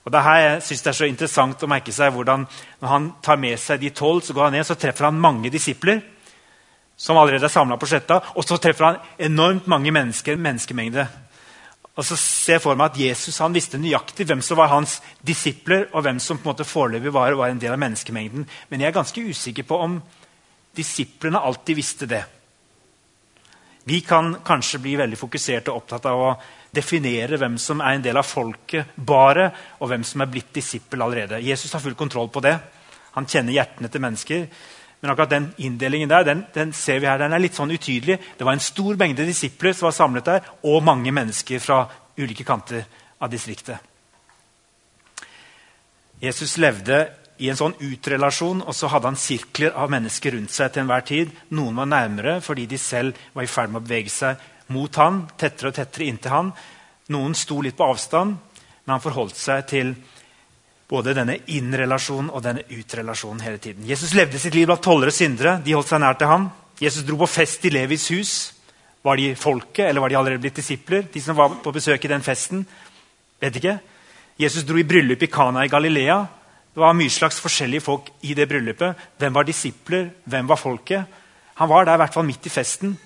Og 0.06 0.14
det 0.14 0.22
her 0.22 0.40
jeg 0.42 0.64
synes 0.64 0.84
det 0.84 0.92
er 0.92 0.98
så 1.00 1.08
interessant 1.10 1.64
å 1.66 1.70
merke 1.70 1.94
seg 1.94 2.14
hvordan 2.14 2.44
Når 2.82 2.90
han 2.90 3.08
tar 3.26 3.40
med 3.42 3.58
seg 3.60 3.82
de 3.82 3.90
tolv, 3.90 4.22
så 4.22 4.34
går 4.34 4.50
han 4.50 4.60
ned, 4.60 4.66
så 4.68 4.78
treffer 4.78 5.10
han 5.10 5.20
mange 5.20 5.50
disipler 5.50 6.04
som 6.96 7.18
allerede 7.20 7.44
er 7.50 7.52
samla 7.52 7.76
på 7.76 7.90
sletta. 7.90 8.22
Og 8.40 8.46
så 8.48 8.58
treffer 8.62 8.86
han 8.86 9.00
enormt 9.20 9.68
mange 9.68 9.92
mennesker, 9.92 10.38
menneskemengde. 10.40 11.08
Og 11.96 12.04
så 12.04 12.18
ser 12.20 12.58
jeg 12.58 12.64
for 12.64 12.76
meg 12.80 12.92
at 12.92 13.00
Jesus 13.00 13.40
han 13.44 13.56
visste 13.56 13.80
nøyaktig 13.80 14.28
hvem 14.28 14.42
som 14.44 14.60
var 14.60 14.72
hans 14.72 14.98
disipler, 15.24 15.88
og 15.94 16.04
hvem 16.04 16.20
som 16.24 16.40
på 16.40 16.48
en 16.48 16.54
måte 16.54 16.68
foreløpig 16.68 17.14
var, 17.16 17.36
var 17.40 17.52
en 17.52 17.60
del 17.60 17.76
av 17.76 17.80
menneskemengden. 17.80 18.48
Men 18.70 18.82
jeg 18.82 18.92
er 18.92 18.98
ganske 18.98 19.24
usikker 19.24 19.68
på 19.68 19.80
om 19.80 20.00
disiplene 20.76 21.40
alltid 21.40 21.80
visste 21.80 22.08
det. 22.08 22.24
Vi 23.86 24.00
kan 24.02 24.32
kanskje 24.46 24.80
bli 24.82 24.96
veldig 24.98 25.18
fokusert 25.20 25.68
og 25.70 25.84
opptatt 25.84 26.08
av 26.10 26.22
å 26.22 26.30
definere 26.74 27.38
hvem 27.38 27.60
som 27.62 27.84
er 27.86 27.96
en 27.96 28.06
del 28.06 28.18
av 28.18 28.26
folket, 28.26 28.96
bare, 28.98 29.52
og 29.80 29.92
hvem 29.92 30.04
som 30.04 30.24
er 30.24 30.32
blitt 30.32 30.50
disippel 30.56 31.04
allerede. 31.06 31.42
Jesus 31.46 31.74
har 31.74 31.84
full 31.84 31.98
kontroll 31.98 32.32
på 32.34 32.42
det. 32.42 32.56
Han 33.14 33.30
kjenner 33.30 33.54
hjertene 33.54 33.92
til 33.94 34.02
mennesker. 34.02 34.48
Men 35.00 35.12
akkurat 35.12 35.36
den 35.36 35.48
inndelingen 35.62 36.10
der, 36.10 36.26
den, 36.26 36.42
den, 36.56 36.74
ser 36.74 36.98
vi 37.00 37.06
her, 37.06 37.22
den 37.22 37.36
er 37.36 37.44
litt 37.44 37.54
sånn 37.54 37.72
utydelig. 37.72 38.18
Det 38.40 38.48
var 38.48 38.58
en 38.58 38.64
stor 38.64 38.98
mengde 38.98 39.28
disipler 39.28 39.76
som 39.78 39.86
var 39.92 39.94
samlet 40.00 40.32
der, 40.32 40.48
og 40.66 40.82
mange 40.84 41.14
mennesker 41.14 41.62
fra 41.62 41.84
ulike 42.18 42.48
kanter 42.48 42.88
av 43.22 43.30
distriktet. 43.30 43.78
Jesus 46.26 46.58
levde 46.58 47.04
i 47.38 47.50
en 47.52 47.60
sånn 47.60 47.76
utrelasjon, 47.84 48.62
og 48.64 48.76
så 48.76 48.90
hadde 48.92 49.12
han 49.12 49.20
sirkler 49.20 49.76
av 49.76 49.92
mennesker 49.92 50.36
rundt 50.38 50.54
seg 50.56 50.72
til 50.72 50.86
enhver 50.86 51.06
tid. 51.08 51.32
Noen 51.58 51.76
var 51.82 51.90
nærmere 51.92 52.40
fordi 52.44 52.66
de 52.72 52.80
selv 52.80 53.18
var 53.36 53.44
i 53.44 53.52
ferd 53.52 53.74
med 53.74 53.82
å 53.82 53.86
bevege 53.86 54.14
seg 54.14 54.44
mot 54.74 55.02
han, 55.02 55.26
tettere 55.38 55.72
og 55.72 55.78
tettere 55.78 56.08
inntil 56.10 56.34
han. 56.34 56.52
Noen 57.14 57.36
sto 57.38 57.60
litt 57.62 57.78
på 57.78 57.86
avstand, 57.86 58.38
men 58.86 58.94
han 58.94 59.04
forholdt 59.04 59.38
seg 59.38 59.66
til 59.70 59.94
både 60.90 61.16
denne 61.18 61.38
inn-relasjonen 61.54 62.32
og 62.32 62.44
denne 62.46 62.64
ut-relasjonen 62.70 63.44
hele 63.46 63.62
tiden. 63.62 63.86
Jesus 63.90 64.14
levde 64.18 64.40
sitt 64.42 64.56
liv 64.56 64.70
blant 64.70 64.84
tollere 64.86 65.14
og 65.14 65.18
syndere. 65.18 65.58
De 65.66 65.74
holdt 65.74 65.92
seg 65.92 66.02
nær 66.02 66.18
til 66.20 66.30
ham. 66.30 66.50
Jesus 66.82 67.06
dro 67.08 67.18
på 67.22 67.30
fest 67.30 67.66
i 67.66 67.74
Levis 67.74 68.08
hus. 68.14 68.36
Var 69.06 69.20
de 69.22 69.34
folket, 69.38 69.86
eller 69.90 70.02
var 70.02 70.10
de 70.10 70.18
allerede 70.18 70.42
blitt 70.42 70.62
disipler? 70.62 71.06
De 71.14 71.22
som 71.22 71.38
var 71.38 71.60
på 71.62 71.74
besøk 71.74 72.06
i 72.06 72.12
den 72.12 72.26
festen? 72.26 72.64
Vet 73.42 73.60
ikke. 73.60 73.78
Jesus 74.42 74.66
dro 74.68 74.80
i 74.82 74.88
bryllup 74.88 75.22
i 75.22 75.30
Kana 75.32 75.66
i 75.66 75.72
Galilea. 75.72 76.18
Det 76.76 76.84
var 76.84 76.96
mye 76.98 77.12
slags 77.12 77.38
forskjellige 77.40 77.86
folk 77.86 78.10
i 78.28 78.34
det 78.36 78.50
bryllupet. 78.52 78.98
Hvem 79.18 79.34
var 79.34 79.48
disipler? 79.48 80.10
Hvem 80.28 80.48
var 80.50 80.60
folket? 80.60 81.06
Han 81.56 81.70
var 81.72 81.86
der 81.86 81.96
i 81.96 82.02
hvert 82.04 82.14
fall 82.14 82.26
midt 82.28 82.46
i 82.46 82.52
festen 82.52 82.98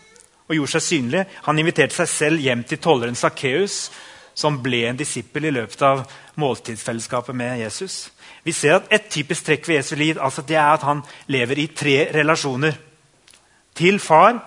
og 0.47 0.55
gjorde 0.55 0.71
seg 0.73 0.81
synlig. 0.81 1.25
Han 1.45 1.59
inviterte 1.61 1.93
seg 1.93 2.07
selv 2.09 2.41
hjem 2.41 2.63
til 2.65 2.79
tolleren 2.81 3.17
Sakkeus, 3.17 3.91
som 4.33 4.57
ble 4.63 4.87
en 4.89 4.97
disippel 4.97 5.45
i 5.45 5.51
løpet 5.53 5.83
av 5.85 6.01
måltidsfellesskapet 6.41 7.37
med 7.37 7.59
Jesus. 7.61 8.07
Vi 8.41 8.55
ser 8.57 8.79
at 8.79 8.87
Et 8.89 9.09
typisk 9.09 9.45
trekk 9.45 9.67
ved 9.67 9.75
Jesu 9.75 9.95
liv 9.95 10.17
altså 10.17 10.41
det 10.41 10.55
er 10.55 10.73
at 10.73 10.81
han 10.87 11.03
lever 11.27 11.59
i 11.59 11.67
tre 11.67 12.09
relasjoner. 12.13 12.73
Til 13.75 13.99
far, 13.99 14.39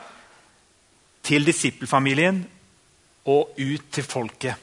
til 1.22 1.46
disippelfamilien 1.46 2.42
og 3.26 3.54
ut 3.54 3.86
til 3.92 4.02
folket. 4.04 4.54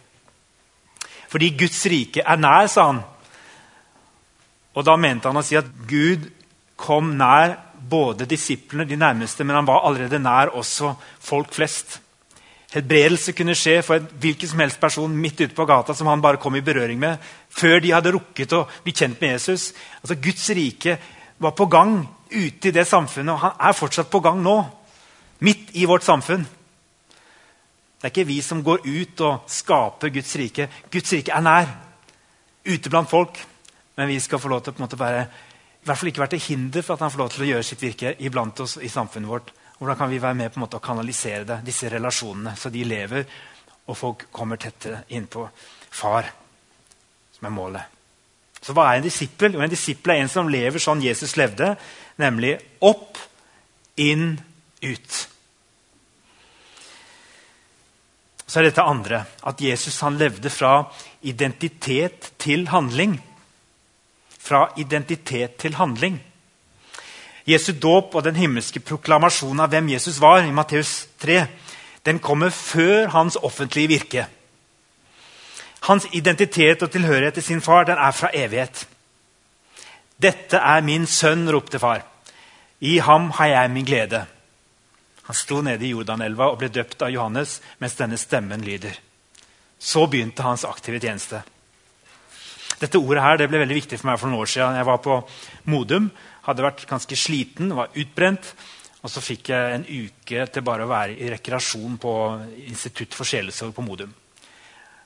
Fordi 1.29 1.49
Guds 1.55 1.85
rike 1.85 2.25
er 2.25 2.35
nær, 2.35 2.67
sa 2.67 2.91
han. 2.91 3.01
Og 4.75 4.85
Da 4.85 4.95
mente 4.95 5.27
han 5.27 5.37
å 5.37 5.45
si 5.45 5.57
at 5.57 5.69
Gud 5.87 6.29
kom 6.79 7.15
nær 7.17 7.57
både 7.89 8.27
disiplene, 8.29 8.85
de 8.85 8.95
nærmeste, 8.95 9.43
men 9.43 9.55
han 9.55 9.67
var 9.67 9.85
allerede 9.87 10.19
nær 10.19 10.53
også 10.55 10.93
folk 11.19 11.53
flest. 11.53 11.99
Helbredelse 12.69 13.33
kunne 13.33 13.55
skje 13.57 13.79
for 13.81 13.97
en 13.97 14.09
hvilken 14.21 14.51
som 14.51 14.61
helst 14.61 14.79
person 14.79 15.15
midt 15.17 15.41
ute 15.41 15.55
på 15.57 15.65
gata 15.65 15.95
som 15.97 16.07
han 16.07 16.21
bare 16.21 16.37
kom 16.37 16.55
i 16.55 16.61
berøring 16.61 16.99
med, 17.01 17.17
før 17.49 17.79
de 17.81 17.95
hadde 17.95 18.13
rukket 18.13 18.53
å 18.53 18.67
bli 18.83 18.93
kjent 18.93 19.17
med 19.21 19.33
Jesus. 19.33 19.71
Altså 20.03 20.19
Guds 20.21 20.45
rike 20.53 20.99
var 21.41 21.55
på 21.57 21.65
gang 21.65 22.03
ute 22.29 22.69
i 22.69 22.75
det 22.75 22.85
samfunnet, 22.85 23.33
og 23.33 23.41
han 23.41 23.57
er 23.57 23.73
fortsatt 23.77 24.11
på 24.11 24.21
gang 24.21 24.41
nå. 24.43 24.57
Midt 25.41 25.73
i 25.79 25.87
vårt 25.89 26.05
samfunn. 26.05 26.45
Det 27.99 28.05
er 28.05 28.13
ikke 28.13 28.29
vi 28.29 28.41
som 28.43 28.61
går 28.63 28.85
ut 28.85 29.21
og 29.25 29.49
skaper 29.49 30.11
Guds 30.13 30.35
rike. 30.39 30.69
Guds 30.91 31.13
rike 31.15 31.33
er 31.33 31.43
nær. 31.43 31.71
Ute 32.69 32.91
blant 32.91 33.09
folk. 33.09 33.39
Men 33.99 34.07
vi 34.07 34.19
skal 34.23 34.39
få 34.39 34.47
lov 34.47 34.63
til 34.63 34.79
å 34.79 34.99
være 34.99 35.23
i 35.79 35.87
hvert 35.87 35.99
fall 35.99 36.09
ikke 36.11 36.21
være 36.21 36.33
til 36.35 36.43
hinder 36.43 36.83
for 36.83 36.95
at 36.95 37.05
han 37.05 37.11
får 37.13 37.21
lov 37.21 37.29
til 37.33 37.45
å 37.45 37.47
gjøre 37.53 37.65
sitt 37.67 37.83
virke 37.83 38.11
iblant 38.27 38.59
oss 38.63 38.75
i 38.83 38.89
samfunnet 38.91 39.31
vårt. 39.31 39.53
Hvordan 39.77 39.97
kan 39.99 40.09
vi 40.11 40.19
være 40.19 40.35
med 40.35 40.51
på 40.51 40.59
en 40.59 40.65
måte 40.65 40.79
å 40.79 40.83
kanalisere 40.83 41.45
det, 41.47 41.61
disse 41.67 41.87
relasjonene, 41.91 42.51
så 42.59 42.71
de 42.71 42.83
lever, 42.83 43.23
og 43.87 43.97
folk 43.97 44.25
kommer 44.35 44.59
tettere 44.59 45.05
innpå 45.15 45.45
far, 45.95 46.27
som 47.31 47.47
er 47.47 47.55
målet. 47.55 47.95
Så 48.59 48.75
hva 48.75 48.89
er 48.89 48.99
en 48.99 49.07
disippel? 49.07 49.55
Jo, 49.55 49.63
en 49.63 49.71
disippel 49.71 50.13
er 50.13 50.25
en 50.25 50.31
som 50.31 50.51
lever 50.51 50.83
sånn 50.83 51.03
Jesus 51.03 51.37
levde, 51.39 51.71
nemlig 52.19 52.57
opp, 52.83 53.15
inn, 53.95 54.33
ut. 54.83 55.21
Så 58.43 58.59
er 58.59 58.67
dette 58.67 58.83
andre, 58.83 59.23
at 59.47 59.63
Jesus 59.63 60.01
han 60.03 60.19
levde 60.19 60.51
fra 60.51 60.73
identitet 61.23 62.33
til 62.41 62.67
handling 62.71 63.15
fra 64.49 64.65
identitet 64.81 65.57
til 65.61 65.77
handling. 65.77 66.17
Jesu 67.49 67.71
dåp 67.73 68.15
og 68.15 68.25
den 68.25 68.37
himmelske 68.37 68.81
proklamasjonen 68.81 69.63
av 69.63 69.71
hvem 69.73 69.93
Jesus 69.93 70.19
var, 70.21 70.41
i 70.43 70.53
Matteus 70.53 71.07
3, 71.21 71.45
den 72.05 72.19
kommer 72.19 72.53
før 72.53 73.09
hans 73.13 73.37
offentlige 73.41 73.91
virke. 73.93 74.25
Hans 75.87 76.07
identitet 76.13 76.83
og 76.83 76.91
tilhørighet 76.91 77.39
til 77.39 77.43
sin 77.43 77.61
far 77.61 77.87
den 77.87 77.97
er 77.97 78.11
fra 78.11 78.29
evighet. 78.33 78.87
'Dette 80.19 80.57
er 80.57 80.81
min 80.81 81.05
sønn', 81.07 81.51
ropte 81.51 81.79
far. 81.79 82.03
'I 82.81 82.97
ham 82.97 83.31
har 83.31 83.47
jeg 83.47 83.71
min 83.71 83.85
glede'. 83.85 84.25
Han 85.23 85.35
sto 85.35 85.61
nede 85.61 85.85
i 85.85 85.89
Jordanelva 85.89 86.49
og 86.49 86.57
ble 86.57 86.67
døpt 86.67 87.01
av 87.01 87.09
Johannes 87.09 87.61
mens 87.79 87.95
denne 87.95 88.17
stemmen 88.17 88.61
lyder. 88.61 88.99
Så 89.79 90.05
begynte 90.07 90.43
hans 90.43 90.65
aktive 90.65 90.99
tjeneste. 90.99 91.43
Dette 92.79 92.99
ordet 92.99 93.23
her, 93.23 93.37
det 93.37 93.49
ble 93.51 93.59
veldig 93.59 93.75
viktig 93.81 93.97
for 93.99 94.07
meg 94.07 94.19
for 94.21 94.31
noen 94.31 94.43
år 94.43 94.51
siden. 94.53 94.77
Jeg 94.79 94.87
var 94.87 95.01
på 95.03 95.15
Modum, 95.71 96.09
hadde 96.45 96.63
vært 96.63 96.85
ganske 96.87 97.17
sliten, 97.19 97.73
var 97.75 97.91
utbrent. 97.99 98.53
Og 99.03 99.11
så 99.11 99.23
fikk 99.23 99.51
jeg 99.51 99.75
en 99.75 99.85
uke 99.87 100.45
til 100.51 100.65
bare 100.65 100.85
å 100.85 100.91
være 100.91 101.17
i 101.19 101.29
rekreasjon 101.31 101.99
på 101.99 102.13
Institutt 102.67 103.15
for 103.15 103.27
sjelesorg 103.27 103.75
på 103.75 103.83
Modum. 103.83 104.11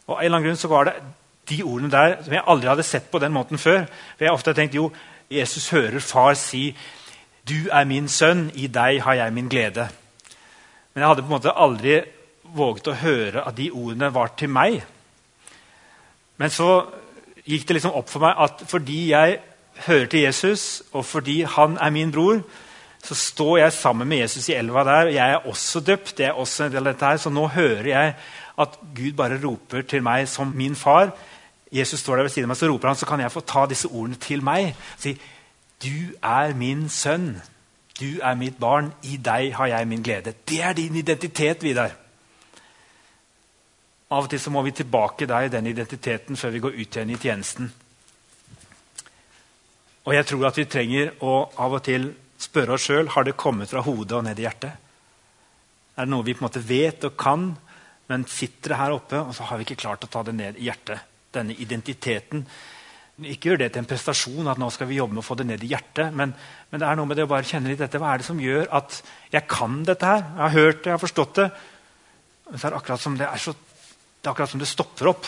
Og 0.08 0.16
en 0.18 0.26
eller 0.26 0.38
annen 0.38 0.48
grunn 0.48 0.62
så 0.62 0.70
var 0.70 0.90
det 0.90 0.96
de 1.50 1.60
ordene 1.66 1.92
der 1.94 2.16
som 2.24 2.34
jeg 2.34 2.46
aldri 2.54 2.72
hadde 2.72 2.88
sett 2.88 3.10
på 3.12 3.22
den 3.22 3.34
måten 3.36 3.62
før. 3.62 3.86
For 3.90 4.26
jeg 4.26 4.32
har 4.32 4.38
ofte 4.38 4.56
tenkt 4.58 4.78
jo, 4.78 4.90
Jesus 5.34 5.70
hører 5.74 6.00
far 6.00 6.34
si 6.38 6.76
'Du 7.46 7.70
er 7.72 7.86
min 7.86 8.08
sønn, 8.08 8.52
i 8.56 8.68
deg 8.68 9.02
har 9.02 9.14
jeg 9.14 9.34
min 9.34 9.50
glede'. 9.50 9.90
Men 10.94 11.02
jeg 11.02 11.08
hadde 11.08 11.22
på 11.22 11.26
en 11.26 11.38
måte 11.40 11.58
aldri 11.58 12.02
våget 12.44 12.88
å 12.88 13.00
høre 13.02 13.48
at 13.48 13.56
de 13.56 13.72
ordene 13.72 14.14
var 14.14 14.28
til 14.38 14.50
meg. 14.50 14.84
Men 16.38 16.50
så 16.50 16.86
gikk 17.48 17.68
det 17.68 17.78
liksom 17.78 17.96
opp 17.98 18.10
for 18.12 18.24
meg 18.24 18.40
at 18.46 18.64
fordi 18.70 19.00
jeg 19.12 19.40
hører 19.88 20.06
til 20.06 20.20
Jesus, 20.20 20.84
og 20.94 21.06
fordi 21.06 21.42
han 21.50 21.78
er 21.82 21.90
min 21.90 22.12
bror, 22.14 22.44
så 23.04 23.16
står 23.16 23.58
jeg 23.58 23.74
sammen 23.74 24.08
med 24.08 24.18
Jesus 24.24 24.50
i 24.50 24.56
elva 24.56 24.84
der. 24.88 25.06
og 25.10 25.14
Jeg 25.14 25.32
er 25.32 25.48
også 25.48 25.80
døpt. 25.80 26.20
jeg 26.20 26.28
er 26.28 26.40
også 26.40 26.64
en 26.64 26.72
del 26.72 26.88
av 26.88 26.94
dette 26.94 27.06
her, 27.06 27.18
Så 27.18 27.30
nå 27.30 27.48
hører 27.48 27.88
jeg 27.88 28.16
at 28.60 28.80
Gud 28.96 29.12
bare 29.12 29.40
roper 29.44 29.82
til 29.82 30.04
meg 30.04 30.28
som 30.28 30.54
min 30.56 30.76
far. 30.76 31.12
Jesus 31.72 32.00
står 32.00 32.16
der 32.16 32.24
ved 32.24 32.30
siden 32.30 32.46
av 32.46 32.48
meg, 32.48 32.58
så 32.58 32.70
roper 32.70 32.88
han, 32.88 32.96
så 32.96 33.06
kan 33.06 33.20
jeg 33.20 33.32
få 33.32 33.40
ta 33.40 33.66
disse 33.66 33.88
ordene 33.88 34.16
til 34.16 34.44
meg. 34.44 34.76
Si, 34.98 35.20
du 35.84 36.14
er 36.24 36.54
min 36.54 36.90
sønn. 36.90 37.42
Du 38.00 38.20
er 38.22 38.36
mitt 38.36 38.60
barn. 38.60 38.94
I 39.04 39.18
deg 39.18 39.54
har 39.54 39.66
jeg 39.66 39.88
min 39.88 40.04
glede. 40.04 40.34
Det 40.50 40.64
er 40.64 40.74
din 40.74 40.96
identitet, 40.96 41.64
Vidar. 41.64 41.92
Av 44.14 44.28
og 44.28 44.30
til 44.30 44.42
så 44.42 44.52
må 44.54 44.62
vi 44.66 44.76
tilbake 44.78 45.26
der 45.30 45.48
i 45.48 45.54
den 45.54 45.70
identiteten 45.72 46.38
før 46.38 46.54
vi 46.54 46.62
går 46.64 46.76
ut 46.78 46.98
igjen 46.98 47.14
i 47.14 47.20
tjenesten. 47.20 47.72
Og 50.04 50.14
jeg 50.14 50.28
tror 50.30 50.50
at 50.50 50.60
vi 50.60 50.68
trenger 50.70 51.16
å 51.26 51.38
av 51.64 51.80
og 51.80 51.86
til 51.86 52.12
spørre 52.44 52.76
oss 52.76 52.86
sjøl 52.90 53.10
har 53.14 53.26
det 53.26 53.38
kommet 53.40 53.72
fra 53.72 53.82
hodet 53.86 54.20
og 54.20 54.28
ned 54.28 54.40
i 54.40 54.46
hjertet. 54.46 54.84
Er 55.96 56.06
det 56.06 56.12
noe 56.12 56.26
vi 56.28 56.36
på 56.36 56.44
en 56.44 56.50
måte 56.50 56.62
vet 56.68 57.08
og 57.08 57.18
kan, 57.18 57.48
men 58.12 58.28
sitter 58.30 58.74
det 58.74 58.80
her 58.82 58.94
oppe, 58.94 59.18
og 59.22 59.34
så 59.34 59.48
har 59.48 59.58
vi 59.58 59.66
ikke 59.66 59.80
klart 59.86 60.06
å 60.06 60.12
ta 60.12 60.24
det 60.28 60.36
ned 60.38 60.60
i 60.60 60.68
hjertet? 60.68 61.10
denne 61.34 61.56
identiteten. 61.58 62.46
Ikke 63.30 63.52
gjør 63.52 63.62
det 63.64 63.74
til 63.74 63.84
en 63.84 63.90
prestasjon 63.90 64.50
at 64.50 64.60
nå 64.62 64.70
skal 64.74 64.90
vi 64.90 64.98
jobbe 64.98 65.18
med 65.18 65.24
å 65.24 65.26
få 65.26 65.38
det 65.40 65.46
ned 65.50 65.66
i 65.66 65.70
hjertet. 65.74 66.14
Men, 66.16 66.34
men 66.72 66.82
det 66.82 66.88
er 66.88 66.98
noe 66.98 67.10
med 67.10 67.20
det 67.20 67.28
å 67.28 67.32
bare 67.32 67.48
kjenne 67.48 67.70
litt 67.72 67.82
dette. 67.82 68.02
Hva 68.02 68.14
er 68.14 68.22
det 68.22 68.28
som 68.28 68.42
gjør 68.42 68.66
at 68.80 68.98
jeg 69.34 69.46
kan 69.52 69.84
dette 69.88 70.10
her? 70.10 70.26
Jeg 70.26 70.44
har 70.44 70.56
hørt 70.58 70.80
det, 70.80 70.90
jeg 70.90 70.96
har 70.96 71.04
forstått 71.04 71.38
det. 71.42 71.48
Men 72.50 72.60
så 72.60 72.68
er 72.68 72.74
det 72.74 72.82
akkurat 72.82 73.04
som 73.04 73.20
det, 73.20 73.30
er 73.30 73.44
så, 73.44 73.54
det, 74.24 74.30
er 74.30 74.32
akkurat 74.32 74.54
som 74.54 74.62
det 74.62 74.72
stopper 74.72 75.12
opp. 75.12 75.28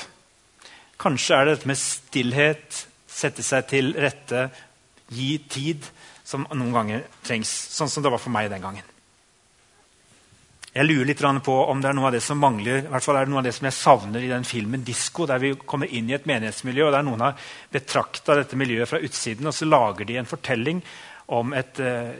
Kanskje 1.01 1.35
er 1.35 1.45
det 1.45 1.57
dette 1.57 1.67
med 1.67 1.79
stillhet, 1.79 2.81
sette 3.11 3.43
seg 3.43 3.67
til 3.67 3.91
rette, 3.99 4.47
gi 5.11 5.35
tid, 5.51 5.83
som 6.25 6.47
noen 6.55 6.71
ganger 6.73 7.03
trengs. 7.27 7.51
Sånn 7.75 7.91
som 7.91 8.05
det 8.05 8.13
var 8.13 8.23
for 8.23 8.31
meg 8.31 8.47
den 8.53 8.63
gangen. 8.63 8.87
Jeg 10.75 10.87
lurer 10.87 11.07
litt 11.07 11.21
på 11.43 11.53
om 11.71 11.79
det 11.79 11.87
er 11.87 11.95
noe 11.95 12.07
av 12.09 12.15
det 12.15 12.23
som 12.23 12.39
mangler, 12.39 12.81
i 12.83 12.89
hvert 12.91 13.03
fall 13.03 13.19
er 13.19 13.27
det 13.27 13.31
noe 13.31 13.39
av 13.39 13.45
det 13.47 13.53
som 13.55 13.67
jeg 13.67 13.77
savner 13.77 14.23
i 14.23 14.31
den 14.31 14.43
filmen 14.43 14.83
'Disko', 14.83 15.27
der 15.27 15.39
vi 15.39 15.53
kommer 15.55 15.87
inn 15.87 16.09
i 16.09 16.15
et 16.15 16.25
menighetsmiljø, 16.27 16.87
og 16.87 16.91
der 16.91 17.05
noen 17.07 17.21
har 17.23 17.37
betrakta 17.71 18.35
dette 18.35 18.59
miljøet 18.59 18.89
fra 18.89 18.99
utsiden, 18.99 19.47
og 19.47 19.55
så 19.55 19.67
lager 19.67 20.05
de 20.05 20.17
en 20.19 20.27
fortelling 20.27 20.81
om 21.27 21.53
et 21.53 21.79
eh, 21.79 22.11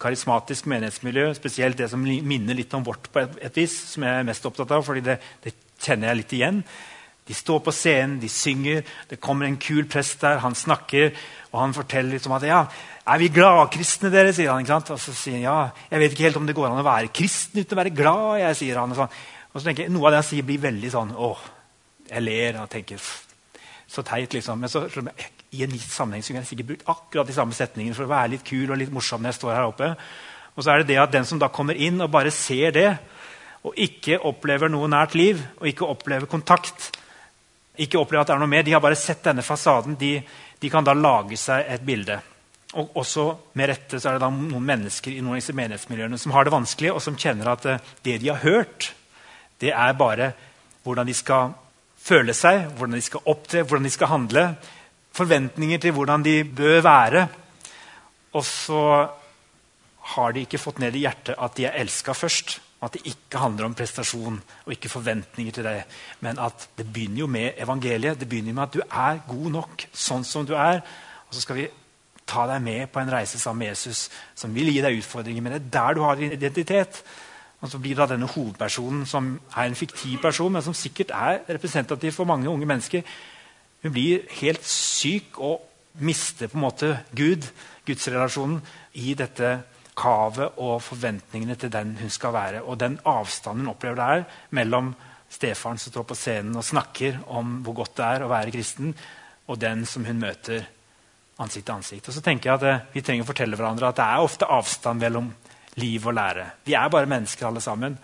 karismatisk 0.00 0.66
menighetsmiljø, 0.70 1.34
spesielt 1.34 1.76
det 1.78 1.90
som 1.90 2.02
minner 2.02 2.54
litt 2.54 2.74
om 2.74 2.86
vårt 2.86 3.10
på 3.10 3.24
et, 3.24 3.34
et 3.42 3.58
vis, 3.58 3.74
som 3.94 4.06
jeg 4.06 4.20
er 4.20 4.28
mest 4.28 4.46
opptatt 4.46 4.70
av, 4.70 4.86
fordi 4.86 5.02
det, 5.10 5.18
det 5.42 5.54
kjenner 5.80 6.10
jeg 6.10 6.20
litt 6.20 6.34
igjen. 6.38 6.62
De 7.30 7.36
står 7.36 7.60
på 7.62 7.72
scenen, 7.74 8.18
de 8.18 8.28
synger, 8.32 8.80
det 9.10 9.20
kommer 9.22 9.46
en 9.46 9.58
kul 9.60 9.84
prest 9.90 10.22
der, 10.24 10.40
han 10.42 10.56
snakker, 10.56 11.12
og 11.52 11.60
han 11.60 11.74
forteller 11.76 12.16
litt 12.16 12.26
om 12.26 12.34
at 12.34 12.46
ja, 12.48 12.64
er 13.10 13.20
vi 13.22 13.28
gladkristne, 13.34 14.10
dere? 14.12 14.32
sier 14.34 14.50
han. 14.50 14.64
ikke 14.64 14.72
sant? 14.72 14.90
Og 14.94 15.02
så 15.02 15.14
sier 15.14 15.38
han 15.38 15.44
ja, 15.44 15.58
jeg 15.92 16.02
vet 16.02 16.16
ikke 16.16 16.26
helt 16.28 16.40
om 16.40 16.48
det 16.48 16.56
går 16.58 16.68
an 16.70 16.82
å 16.82 16.86
være 16.86 17.12
kristen 17.14 17.62
uten 17.62 17.76
å 17.76 17.80
være 17.80 17.94
glad. 17.94 18.40
jeg, 18.42 18.58
sier 18.58 18.80
han. 18.80 18.94
Og, 18.94 18.98
sånn. 18.98 19.20
og 19.52 19.56
så 19.56 19.68
tenker 19.68 19.86
jeg, 19.86 19.94
Noe 19.94 20.08
av 20.08 20.14
det 20.14 20.22
han 20.22 20.28
sier, 20.30 20.46
blir 20.46 20.62
veldig 20.62 20.90
sånn 20.94 21.12
åh, 21.18 21.44
Jeg 22.10 22.24
ler 22.26 22.60
og 22.62 22.70
tenker 22.72 22.98
Så 23.90 24.02
teit, 24.06 24.34
liksom. 24.34 24.58
Men 24.62 24.70
så, 24.70 24.84
i 25.50 25.64
en 25.66 25.74
gitt 25.74 25.90
sammenheng 25.90 26.22
så 26.22 26.32
kunne 26.32 26.44
jeg 26.44 26.50
sikkert 26.52 26.68
brukt 26.68 26.90
akkurat 26.92 27.30
de 27.30 27.34
samme 27.34 27.54
setningene 27.56 27.96
for 27.96 28.06
å 28.06 28.12
være 28.12 28.36
litt 28.36 28.46
kul 28.46 28.70
og 28.70 28.78
litt 28.78 28.92
morsom 28.94 29.22
når 29.22 29.32
jeg 29.32 29.40
står 29.40 29.56
her 29.56 29.70
oppe. 29.70 29.94
Og 30.54 30.62
så 30.62 30.70
er 30.74 30.82
det 30.82 30.92
det 30.92 31.00
at 31.02 31.14
den 31.14 31.26
som 31.26 31.40
da 31.42 31.50
kommer 31.50 31.78
inn 31.78 31.98
og 32.02 32.12
bare 32.12 32.30
ser 32.34 32.74
det, 32.76 32.90
og 33.66 33.76
ikke 33.76 34.18
opplever 34.24 34.70
noe 34.72 34.88
nært 34.88 35.14
liv, 35.18 35.40
og 35.60 35.68
ikke 35.68 35.88
opplever 35.88 36.30
kontakt, 36.30 36.90
ikke 37.80 38.00
opplever 38.00 38.24
at 38.24 38.30
det 38.30 38.36
er 38.36 38.42
noe 38.42 38.50
mer, 38.50 38.64
de 38.64 38.74
har 38.74 38.82
bare 38.82 38.98
sett 38.98 39.24
denne 39.24 39.44
fasaden, 39.44 39.96
de, 40.00 40.18
de 40.60 40.70
kan 40.72 40.84
da 40.84 40.94
lage 40.96 41.36
seg 41.40 41.68
et 41.68 41.84
bilde. 41.84 42.18
Og 42.80 42.96
også 43.02 43.24
med 43.58 43.72
rette 43.72 43.98
så 43.98 44.10
er 44.10 44.16
det 44.16 44.22
da 44.22 44.30
noen 44.30 44.66
mennesker 44.66 45.12
i 45.12 45.20
noen 45.20 45.34
av 45.34 45.40
disse 45.40 45.56
menighetsmiljøene 45.58 46.18
som 46.22 46.34
har 46.36 46.46
det 46.46 46.54
vanskelig, 46.54 46.92
og 46.94 47.02
som 47.02 47.18
kjenner 47.18 47.52
at 47.52 47.66
eh, 47.66 47.88
det 48.06 48.20
de 48.22 48.30
har 48.30 48.44
hørt, 48.44 48.92
det 49.60 49.74
er 49.74 49.98
bare 49.98 50.32
hvordan 50.86 51.08
de 51.08 51.16
skal 51.16 51.52
føle 52.00 52.32
seg, 52.36 52.68
hvordan 52.78 52.96
de 52.96 53.04
skal 53.04 53.26
opptre, 53.28 53.64
hvordan 53.66 53.88
de 53.88 53.92
skal 53.92 54.12
handle. 54.12 54.44
Forventninger 55.12 55.82
til 55.82 55.92
hvordan 55.96 56.24
de 56.24 56.36
bør 56.44 56.80
være. 56.86 57.26
Og 58.38 58.46
så 58.46 58.84
har 60.14 60.32
de 60.32 60.46
ikke 60.46 60.62
fått 60.62 60.80
ned 60.80 60.96
i 60.96 61.04
hjertet 61.04 61.36
at 61.36 61.58
de 61.58 61.66
er 61.68 61.76
elska 61.82 62.14
først. 62.16 62.56
At 62.80 62.94
det 62.96 63.02
ikke 63.10 63.40
handler 63.42 63.68
om 63.68 63.74
prestasjon 63.76 64.38
og 64.64 64.72
ikke 64.72 64.88
forventninger 64.88 65.52
til 65.52 65.66
det. 65.68 65.84
Men 66.24 66.38
at 66.40 66.68
det 66.78 66.86
begynner 66.92 67.24
jo 67.24 67.26
med 67.26 67.58
evangeliet. 67.60 68.20
Det 68.20 68.28
begynner 68.28 68.56
med 68.56 68.62
at 68.62 68.74
du 68.74 68.80
er 68.80 69.24
god 69.28 69.50
nok 69.56 69.84
sånn 69.92 70.24
som 70.24 70.46
du 70.48 70.54
er. 70.56 70.80
Og 71.28 71.36
så 71.36 71.44
skal 71.44 71.60
vi 71.60 71.68
ta 72.30 72.46
deg 72.48 72.62
med 72.62 72.86
på 72.92 73.02
en 73.02 73.12
reise 73.12 73.38
sammen 73.38 73.64
med 73.64 73.72
Jesus 73.74 74.06
som 74.38 74.54
vil 74.54 74.70
gi 74.72 74.80
deg 74.84 75.00
utfordringer. 75.00 75.44
Men 75.44 75.56
det 75.56 75.60
er 75.60 75.74
der 75.76 75.98
du 75.98 76.04
har 76.06 76.16
din 76.16 76.32
identitet. 76.32 77.02
Og 77.60 77.68
så 77.68 77.78
blir 77.78 77.98
da 77.98 78.06
denne 78.08 78.28
hovedpersonen, 78.30 79.04
som 79.06 79.34
er 79.56 79.68
en 79.68 79.76
fiktiv 79.76 80.16
person, 80.22 80.52
men 80.52 80.64
som 80.64 80.74
sikkert 80.74 81.12
er 81.12 81.42
representativ 81.48 82.14
for 82.16 82.24
mange 82.24 82.48
unge 82.48 82.66
mennesker, 82.66 83.02
hun 83.82 83.92
blir 83.92 84.24
helt 84.40 84.64
syk 84.64 85.38
og 85.40 85.60
mister 86.00 86.48
på 86.48 86.56
en 86.56 86.64
måte 86.64 86.90
Gud, 87.16 87.44
gudsrelasjonen, 87.86 88.60
i 88.94 89.14
dette 89.14 89.58
kavet 90.00 90.58
og 90.62 90.80
forventningene 90.82 91.56
til 91.60 91.72
den 91.72 91.94
hun 92.00 92.12
skal 92.12 92.34
være. 92.34 92.64
Og 92.64 92.78
den 92.80 92.98
avstanden 93.04 93.66
hun 93.66 93.74
opplever 93.74 94.00
det 94.00 94.08
er 94.16 94.42
mellom 94.56 94.94
stefaren 95.30 95.78
som 95.78 95.92
står 95.92 96.08
på 96.08 96.18
scenen 96.18 96.56
og 96.58 96.66
snakker 96.66 97.20
om 97.30 97.60
hvor 97.64 97.82
godt 97.82 97.98
det 98.00 98.06
er 98.06 98.24
å 98.24 98.30
være 98.32 98.54
kristen, 98.54 98.94
og 99.50 99.58
den 99.60 99.84
som 99.86 100.04
hun 100.06 100.20
møter 100.22 100.64
ansikt 101.40 101.66
til 101.66 101.74
ansikt. 101.74 102.08
Og 102.08 102.16
så 102.16 102.22
tenker 102.24 102.50
jeg 102.50 102.58
at 102.58 102.66
eh, 102.68 102.86
Vi 102.94 103.02
trenger 103.02 103.24
å 103.24 103.30
fortelle 103.30 103.58
hverandre 103.58 103.90
at 103.90 103.98
det 103.98 104.06
er 104.06 104.24
ofte 104.24 104.48
avstand 104.50 105.00
mellom 105.00 105.30
liv 105.80 106.06
og 106.06 106.14
lære. 106.14 106.46
Vi 106.66 106.74
er 106.76 106.90
bare 106.92 107.08
mennesker 107.08 107.48
alle 107.48 107.62
sammen. 107.64 107.96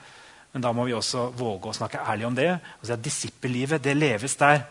Men 0.52 0.64
da 0.64 0.72
må 0.72 0.86
vi 0.88 0.94
også 0.96 1.26
våge 1.36 1.68
å 1.68 1.76
snakke 1.76 2.00
ærlig 2.08 2.26
om 2.26 2.36
det. 2.36 2.48
og 2.80 2.86
si 2.86 2.92
at 2.94 3.02
Disippellivet 3.04 3.82
det 3.84 3.96
leves 3.96 4.38
der 4.40 4.62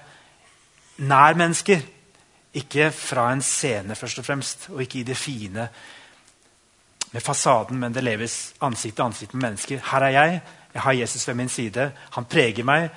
nær 0.97 1.37
mennesker. 1.37 1.83
Ikke 2.55 2.89
fra 2.91 3.27
en 3.33 3.43
scene, 3.43 3.95
først 3.95 4.19
og 4.19 4.25
fremst, 4.25 4.69
og 4.71 4.81
ikke 4.81 4.99
i 4.99 5.07
det 5.07 5.17
fine 5.19 5.67
med 7.11 7.23
fasaden, 7.23 7.79
men 7.79 7.93
det 7.93 8.03
leves 8.03 8.53
ansikt 8.61 8.95
til 8.95 9.05
ansikt 9.05 9.33
med 9.33 9.49
mennesker. 9.49 9.83
Her 9.91 10.07
er 10.07 10.15
jeg. 10.15 10.39
Jeg 10.73 10.81
har 10.81 10.91
Jesus 10.91 11.27
ved 11.27 11.35
min 11.35 11.49
side. 11.49 11.91
Han 12.11 12.25
preger 12.25 12.63
meg. 12.67 12.89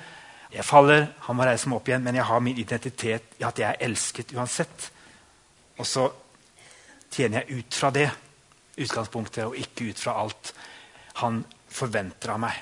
Jeg 0.51 0.65
faller, 0.65 1.05
han 1.21 1.37
må 1.37 1.45
reise 1.45 1.69
meg 1.69 1.77
opp 1.77 1.91
igjen, 1.91 2.03
men 2.03 2.17
jeg 2.17 2.25
har 2.25 2.41
min 2.41 2.57
identitet 2.57 3.37
i 3.39 3.45
at 3.45 3.59
jeg 3.61 3.69
er 3.69 3.85
elsket 3.85 4.33
uansett. 4.33 4.89
Og 5.77 5.87
så 5.87 6.07
tjener 7.11 7.43
jeg 7.43 7.59
ut 7.59 7.77
fra 7.77 7.91
det 7.93 8.09
utgangspunktet, 8.79 9.45
og 9.45 9.57
ikke 9.57 9.91
ut 9.91 10.01
fra 10.01 10.17
alt 10.23 10.53
han 11.21 11.43
forventer 11.69 12.33
av 12.33 12.41
meg. 12.41 12.57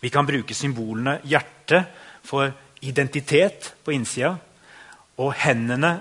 Vi 0.00 0.10
kan 0.14 0.26
bruke 0.26 0.54
symbolene 0.54 1.18
hjerte 1.26 1.82
for 2.26 2.52
identitet 2.86 3.72
på 3.84 3.94
innsida 3.96 4.36
og 5.18 5.32
hendene 5.42 5.96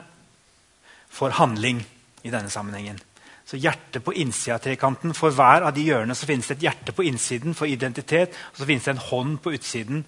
for 1.09 1.33
handling 1.33 1.81
i 2.21 2.29
denne 2.33 2.51
sammenhengen. 2.53 2.99
Så 3.47 3.59
hjertet 3.59 4.03
på 4.03 4.13
innsida 4.19 4.57
av 4.57 4.65
trekanten. 4.65 5.13
For 5.15 5.31
hver 5.31 5.63
av 5.69 5.75
de 5.75 5.85
hjørnene 5.87 6.15
så 6.17 6.27
finnes 6.27 6.49
det 6.49 6.57
et 6.57 6.67
hjerte 6.67 6.95
på 6.95 7.05
innsiden 7.07 7.55
for 7.55 7.69
identitet, 7.71 8.35
og 8.51 8.59
så 8.59 8.67
finnes 8.67 8.89
det 8.89 8.95
en 8.97 9.05
hånd 9.07 9.39
på 9.43 9.55
utsiden 9.55 10.03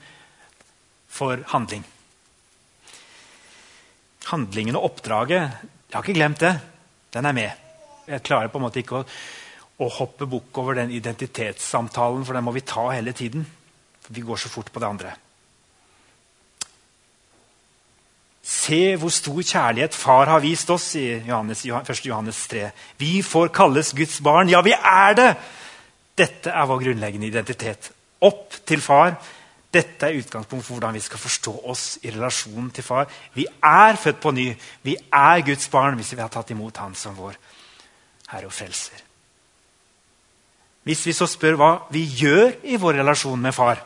for 1.10 1.40
handling 1.54 1.88
handlingen 4.30 4.78
og 4.78 4.92
oppdraget 4.92 5.42
Jeg 5.90 5.96
har 5.96 6.06
ikke 6.06 6.20
glemt 6.20 6.44
det. 6.44 6.54
Den 7.10 7.26
er 7.26 7.34
med. 7.34 7.62
Jeg 8.06 8.22
klarer 8.22 8.52
på 8.54 8.60
en 8.60 8.68
måte 8.68 8.82
ikke 8.84 9.00
å, 9.00 9.06
å 9.82 9.88
hoppe 9.90 10.28
bukk 10.30 10.60
over 10.62 10.78
den 10.78 10.92
identitetssamtalen, 10.94 12.22
for 12.26 12.38
den 12.38 12.46
må 12.46 12.54
vi 12.54 12.62
ta 12.62 12.84
hele 12.92 13.14
tiden. 13.18 13.48
Vi 14.14 14.22
går 14.22 14.38
så 14.38 14.52
fort 14.54 14.70
på 14.70 14.84
det 14.84 14.86
andre. 14.86 15.16
Se 18.50 18.96
hvor 18.98 19.14
stor 19.14 19.42
kjærlighet 19.46 19.94
far 19.94 20.32
har 20.32 20.42
vist 20.42 20.70
oss, 20.74 20.96
i 20.98 21.20
Johannes, 21.28 21.62
1. 21.66 22.06
Johannes 22.08 22.40
3. 22.50 22.70
Vi 22.98 23.20
får 23.22 23.52
kalles 23.54 23.94
Guds 23.94 24.18
barn. 24.26 24.50
Ja, 24.50 24.64
vi 24.66 24.74
er 24.74 25.18
det! 25.18 25.34
Dette 26.18 26.52
er 26.52 26.66
vår 26.68 26.82
grunnleggende 26.82 27.30
identitet. 27.30 27.92
Opp 28.26 28.58
til 28.68 28.82
far 28.84 29.14
dette 29.70 30.08
er 30.08 30.18
utgangspunkt 30.18 30.66
for 30.66 30.78
hvordan 30.78 30.96
vi 30.98 31.04
skal 31.04 31.22
forstå 31.22 31.52
oss 31.70 31.84
i 32.02 32.10
relasjonen 32.10 32.72
til 32.74 32.84
far. 32.84 33.06
Vi 33.36 33.46
er 33.46 34.00
født 34.02 34.22
på 34.22 34.32
ny. 34.34 34.48
Vi 34.82 34.96
er 34.98 35.44
Guds 35.46 35.70
barn 35.70 36.00
hvis 36.00 36.16
vi 36.16 36.22
har 36.24 36.32
tatt 36.34 36.50
imot 36.50 36.82
Han 36.82 36.96
som 36.98 37.18
vår 37.18 37.38
Herre 38.32 38.50
og 38.50 38.54
Frelser. 38.54 39.04
Hvis 40.90 41.06
vi 41.06 41.14
så 41.14 41.28
spør 41.30 41.60
hva 41.60 41.70
vi 41.94 42.02
gjør 42.02 42.56
i 42.66 42.80
vår 42.82 42.98
relasjon 43.04 43.42
med 43.42 43.54
far, 43.54 43.84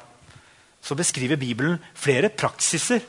så 0.83 0.95
beskriver 0.95 1.39
Bibelen 1.39 1.75
flere 1.95 2.29
praksiser. 2.29 3.03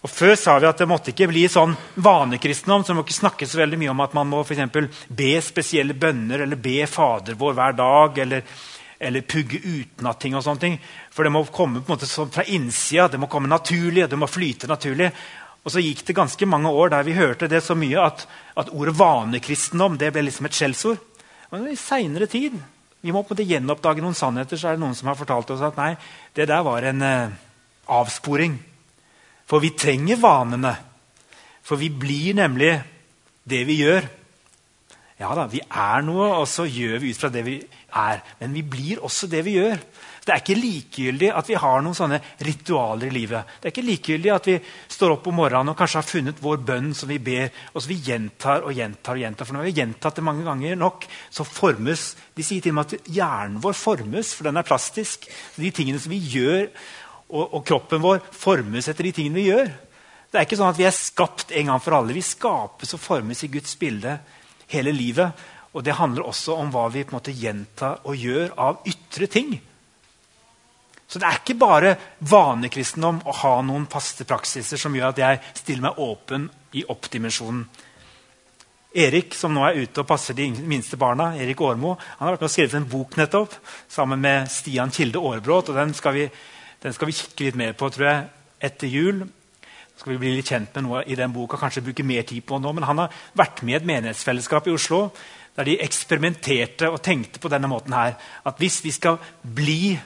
Og 0.00 0.08
Før 0.08 0.34
sa 0.38 0.56
vi 0.58 0.68
at 0.68 0.78
det 0.80 0.88
måtte 0.88 1.12
ikke 1.12 1.28
bli 1.28 1.44
sånn 1.48 1.74
vanekristendom. 2.00 2.84
så 2.84 2.92
det 2.92 2.96
må 2.96 3.04
ikke 3.04 3.20
snakke 3.20 3.46
så 3.46 3.60
veldig 3.60 3.78
mye 3.78 3.92
om 3.92 4.00
at 4.00 4.14
man 4.16 4.28
må 4.28 4.44
for 4.44 4.88
be 5.08 5.32
spesielle 5.44 5.94
bønner 5.94 6.40
eller 6.40 6.56
be 6.56 6.86
Fader 6.86 7.34
vår 7.34 7.52
hver 7.54 7.76
dag. 7.76 8.18
eller 8.18 8.42
eller 9.00 9.20
pugge 9.20 9.56
utenat 9.64 10.20
ting. 10.20 10.34
og 10.36 10.44
sånne 10.44 10.60
ting. 10.60 10.78
For 11.10 11.24
det 11.24 11.32
må 11.32 11.44
komme 11.44 11.80
på 11.80 11.92
en 11.92 11.96
måte 11.96 12.06
fra 12.06 12.44
innsida, 12.44 13.08
det 13.08 13.18
må 13.18 13.26
komme 13.26 13.48
naturlig, 13.48 14.08
det 14.10 14.18
må 14.18 14.28
flyte 14.28 14.68
naturlig. 14.68 15.10
Og 15.64 15.72
så 15.72 15.80
gikk 15.80 16.04
det 16.06 16.16
ganske 16.16 16.46
mange 16.46 16.68
år 16.68 16.90
der 16.90 17.02
vi 17.02 17.16
hørte 17.16 17.48
det 17.48 17.62
så 17.64 17.74
mye 17.74 18.00
at, 18.00 18.26
at 18.56 18.68
ordet 18.72 18.96
vanekristendom 18.96 19.96
det 19.96 20.12
ble 20.12 20.26
liksom 20.28 20.46
et 20.46 20.56
skjellsord. 20.56 21.00
Men 21.50 21.68
i 21.68 21.76
seinere 21.80 22.28
tid 22.30 22.56
vi 23.00 23.12
må 23.12 23.22
på 23.22 23.32
en 23.32 23.38
måte 23.38 23.48
gjenoppdage 23.48 24.02
noen 24.04 24.16
sannheter, 24.16 24.60
så 24.60 24.68
er 24.68 24.76
det 24.76 24.84
noen 24.84 24.96
som 24.96 25.08
har 25.08 25.16
fortalt 25.16 25.50
oss 25.54 25.64
at 25.64 25.78
nei, 25.80 25.94
det 26.36 26.50
der 26.50 26.60
var 26.60 26.84
en 26.84 27.00
eh, 27.00 27.32
avsporing. 27.88 28.58
For 29.50 29.62
vi 29.62 29.74
trenger 29.74 30.20
vanene. 30.22 30.76
For 31.66 31.80
vi 31.80 31.90
blir 31.90 32.38
nemlig 32.38 32.72
det 33.50 33.64
vi 33.66 33.80
gjør. 33.82 34.06
Ja 35.20 35.34
da, 35.36 35.44
vi 35.50 35.60
er 35.60 36.04
noe, 36.06 36.30
og 36.38 36.46
så 36.48 36.64
gjør 36.64 37.02
vi 37.02 37.10
ut 37.12 37.18
fra 37.20 37.28
det 37.32 37.42
vi 37.44 37.58
er. 37.60 38.22
Men 38.40 38.54
vi 38.56 38.62
blir 38.64 39.02
også 39.04 39.28
det 39.28 39.42
vi 39.44 39.58
gjør. 39.58 39.82
Det 40.20 40.32
er 40.32 40.40
ikke 40.42 40.56
likegyldig 40.56 41.28
at 41.34 41.48
vi 41.48 41.56
har 41.58 41.82
noen 41.82 41.96
sånne 41.96 42.20
ritualer 42.46 43.08
i 43.08 43.12
livet. 43.12 43.52
Det 43.58 43.68
er 43.68 43.74
ikke 43.74 43.84
likegyldig 43.84 44.32
at 44.32 44.48
vi 44.48 44.56
står 44.94 45.16
opp 45.16 45.28
om 45.28 45.36
morgenen 45.40 45.72
og 45.72 45.76
kanskje 45.78 45.98
har 45.98 46.08
funnet 46.08 46.42
vår 46.44 46.62
bønn 46.70 46.92
som 46.96 47.10
vi 47.10 47.18
ber, 47.24 47.50
og 47.72 47.82
så 47.82 47.90
vi 47.90 47.98
gjentar 48.04 48.64
og 48.64 48.76
gjentar. 48.76 49.16
og 49.16 49.24
gjentar. 49.24 49.48
For 49.48 49.56
når 49.56 49.66
vi 49.66 49.72
har 49.72 49.80
gjentatt 49.80 50.20
det 50.20 50.26
mange 50.28 50.46
ganger 50.46 50.80
nok, 50.80 51.06
så 51.30 51.44
formes 51.44 52.14
De 52.36 52.44
sier 52.46 52.62
til 52.62 52.72
og 52.72 52.78
med 52.78 52.94
at 52.94 53.10
hjernen 53.12 53.60
vår 53.60 53.76
formes, 53.76 54.32
for 54.32 54.48
den 54.48 54.56
er 54.56 54.64
plastisk. 54.64 55.26
De 55.56 55.70
tingene 55.74 56.00
som 56.00 56.12
vi 56.12 56.20
gjør 56.32 56.68
og, 57.30 57.54
og 57.56 57.64
kroppen 57.66 58.02
vår 58.02 58.20
formes 58.34 58.90
etter 58.90 59.08
de 59.08 59.14
tingene 59.16 59.40
vi 59.40 59.48
gjør. 59.48 59.70
Det 60.30 60.38
er 60.38 60.46
ikke 60.46 60.58
sånn 60.60 60.70
at 60.70 60.78
vi 60.78 60.86
er 60.86 60.94
skapt 60.94 61.54
en 61.58 61.72
gang 61.72 61.80
for 61.82 61.96
alle. 61.96 62.14
Vi 62.14 62.22
skapes 62.22 62.94
og 62.94 63.02
formes 63.02 63.40
i 63.46 63.50
Guds 63.50 63.74
bilde 63.80 64.18
hele 64.70 64.92
livet. 64.94 65.48
Og 65.74 65.84
det 65.86 65.98
handler 65.98 66.26
også 66.26 66.56
om 66.58 66.70
hva 66.74 66.86
vi 66.90 67.02
på 67.04 67.14
en 67.14 67.18
måte 67.18 67.34
gjentar 67.34 68.02
og 68.06 68.18
gjør 68.18 68.54
av 68.58 68.86
ytre 68.90 69.28
ting. 69.30 69.52
Så 71.10 71.18
det 71.18 71.26
er 71.26 71.40
ikke 71.40 71.58
bare 71.58 71.96
vanekristendom 72.30 73.24
å 73.26 73.34
ha 73.40 73.56
noen 73.66 73.88
faste 73.90 74.26
praksiser 74.26 74.78
som 74.78 74.94
gjør 74.94 75.10
at 75.10 75.22
jeg 75.22 75.40
stiller 75.58 75.88
meg 75.88 75.98
åpen 76.02 76.46
i 76.78 76.84
oppdimensjonen. 76.86 77.64
Erik, 78.90 79.34
som 79.38 79.54
nå 79.54 79.62
er 79.66 79.78
ute 79.84 80.02
og 80.02 80.06
passer 80.06 80.34
de 80.34 80.48
minste 80.66 80.98
barna, 80.98 81.32
Erik 81.38 81.60
Årmo, 81.62 81.96
han 81.98 82.26
har 82.26 82.34
vært 82.34 82.42
med 82.42 82.48
og 82.48 82.54
skrevet 82.54 82.78
en 82.78 82.88
bok 82.90 83.18
nettopp, 83.18 83.52
sammen 83.90 84.22
med 84.22 84.50
Stian 84.50 84.90
Kilde 84.94 85.22
Aarbrot. 85.22 85.70
og 85.70 85.78
den 85.78 85.94
skal, 85.94 86.14
vi, 86.14 86.24
den 86.80 86.96
skal 86.96 87.10
vi 87.10 87.16
kikke 87.16 87.48
litt 87.48 87.58
mer 87.60 87.76
på 87.76 87.90
tror 87.92 88.06
jeg, 88.08 88.28
etter 88.70 88.88
jul. 88.88 89.24
Så 89.92 90.04
skal 90.04 90.14
vi 90.14 90.20
bli 90.22 90.36
litt 90.38 90.48
kjent 90.48 90.72
med 90.76 90.86
noe 90.86 91.02
i 91.04 91.18
den 91.18 91.32
boka, 91.34 91.58
kanskje 91.60 91.84
bruke 91.84 92.06
mer 92.06 92.24
tid 92.28 92.44
på 92.48 92.60
nå. 92.60 92.72
Men 92.76 92.88
han 92.88 93.02
har 93.02 93.18
vært 93.36 93.60
med 93.66 93.74
i 93.74 93.80
et 93.80 93.90
menighetsfellesskap 93.90 94.68
i 94.70 94.74
Oslo 94.76 95.08
der 95.58 95.66
de 95.66 95.80
eksperimenterte 95.82 96.88
og 96.88 97.02
tenkte 97.04 97.40
på 97.42 97.50
denne 97.52 97.68
måten 97.68 97.92
her. 97.92 98.14
At 98.46 98.60
hvis 98.62 98.78
vi 98.84 98.92
skal 98.94 99.18
bli 99.42 99.98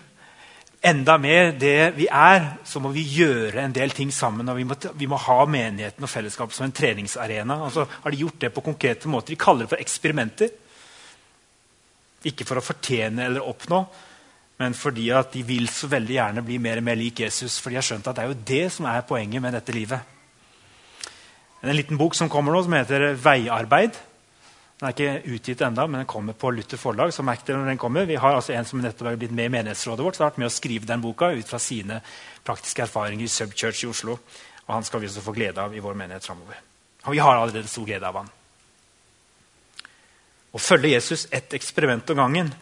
enda 0.84 1.16
mer 1.20 1.52
det 1.60 1.94
vi 1.96 2.08
er, 2.10 2.48
så 2.66 2.80
må 2.82 2.90
vi 2.94 3.04
gjøre 3.16 3.62
en 3.62 3.76
del 3.76 3.94
ting 3.94 4.10
sammen. 4.12 4.48
og 4.48 4.56
Vi 4.56 4.66
må, 4.68 4.76
vi 4.94 5.08
må 5.08 5.20
ha 5.20 5.44
menigheten 5.44 6.04
og 6.04 6.10
fellesskapet 6.10 6.56
som 6.56 6.66
en 6.66 6.74
treningsarena. 6.74 7.60
Og 7.64 7.72
så 7.72 7.86
har 7.86 8.10
de 8.10 8.20
gjort 8.24 8.40
det 8.40 8.52
på 8.54 8.64
konkrete 8.64 9.08
måter. 9.08 9.32
De 9.32 9.40
kaller 9.40 9.64
det 9.64 9.76
for 9.76 9.84
eksperimenter. 9.84 10.50
Ikke 12.24 12.48
for 12.48 12.58
å 12.58 12.64
fortjene 12.64 13.28
eller 13.28 13.44
oppnå, 13.44 13.84
men 14.60 14.74
fordi 14.74 15.08
at 15.10 15.32
de 15.34 15.42
vil 15.42 15.68
så 15.68 15.88
veldig 15.90 16.14
gjerne 16.14 16.44
bli 16.46 16.58
mer 16.62 16.78
og 16.78 16.86
mer 16.86 16.98
lik 16.98 17.24
Jesus. 17.24 17.58
For 17.58 17.72
de 17.72 17.78
har 17.80 17.86
skjønt 17.86 18.06
at 18.06 18.16
det 18.16 18.24
er 18.24 18.30
jo 18.30 18.42
det 18.46 18.64
som 18.72 18.86
er 18.86 19.06
poenget 19.06 19.42
med 19.42 19.56
dette 19.56 19.74
livet. 19.74 20.12
En 21.64 21.74
liten 21.74 21.98
bok 21.98 22.14
som 22.14 22.28
kommer 22.30 22.52
nå, 22.52 22.62
som 22.62 22.72
heter 22.76 23.14
'Veiarbeid'. 23.14 23.98
Den 24.80 24.88
er 24.88 24.92
ikke 24.92 25.34
utgitt 25.34 25.62
enda, 25.62 25.86
men 25.86 26.02
den 26.02 26.06
kommer 26.06 26.32
på 26.32 26.50
Luther 26.50 26.76
forlag. 26.76 27.12
så 27.12 27.22
merk 27.22 27.46
det 27.46 27.56
når 27.56 27.66
den 27.66 27.78
kommer. 27.78 28.04
Vi 28.04 28.14
har 28.14 28.34
altså 28.34 28.52
en 28.52 28.64
som 28.64 28.80
nettopp 28.80 29.08
har 29.08 29.16
blitt 29.16 29.32
med 29.32 29.44
i 29.44 29.48
menighetsrådet 29.48 30.04
vårt, 30.04 30.16
som 30.16 30.24
har 30.24 30.30
vært 30.30 30.38
med 30.38 30.46
å 30.46 30.50
skrive 30.50 30.86
den 30.86 31.00
boka 31.00 31.30
ut 31.30 31.48
fra 31.48 31.58
sine 31.58 32.02
praktiske 32.44 32.82
erfaringer 32.82 33.24
i 33.24 33.28
Subchurch 33.28 33.84
i 33.84 33.86
Oslo. 33.86 34.18
Og 34.66 34.74
Han 34.74 34.84
skal 34.84 35.00
vi 35.00 35.06
også 35.06 35.20
få 35.20 35.32
glede 35.32 35.60
av 35.60 35.74
i 35.74 35.78
vår 35.80 35.94
menighet 35.94 36.24
framover. 36.24 36.60
Og 37.04 37.12
vi 37.12 37.18
har 37.18 37.36
allerede 37.36 37.68
stor 37.68 37.84
glede 37.84 38.06
av 38.06 38.16
han. 38.16 38.28
Å 40.52 40.58
følge 40.58 40.88
Jesus 40.88 41.28
ett 41.30 41.54
eksperiment 41.54 42.10
om 42.10 42.16
gangen 42.16 42.54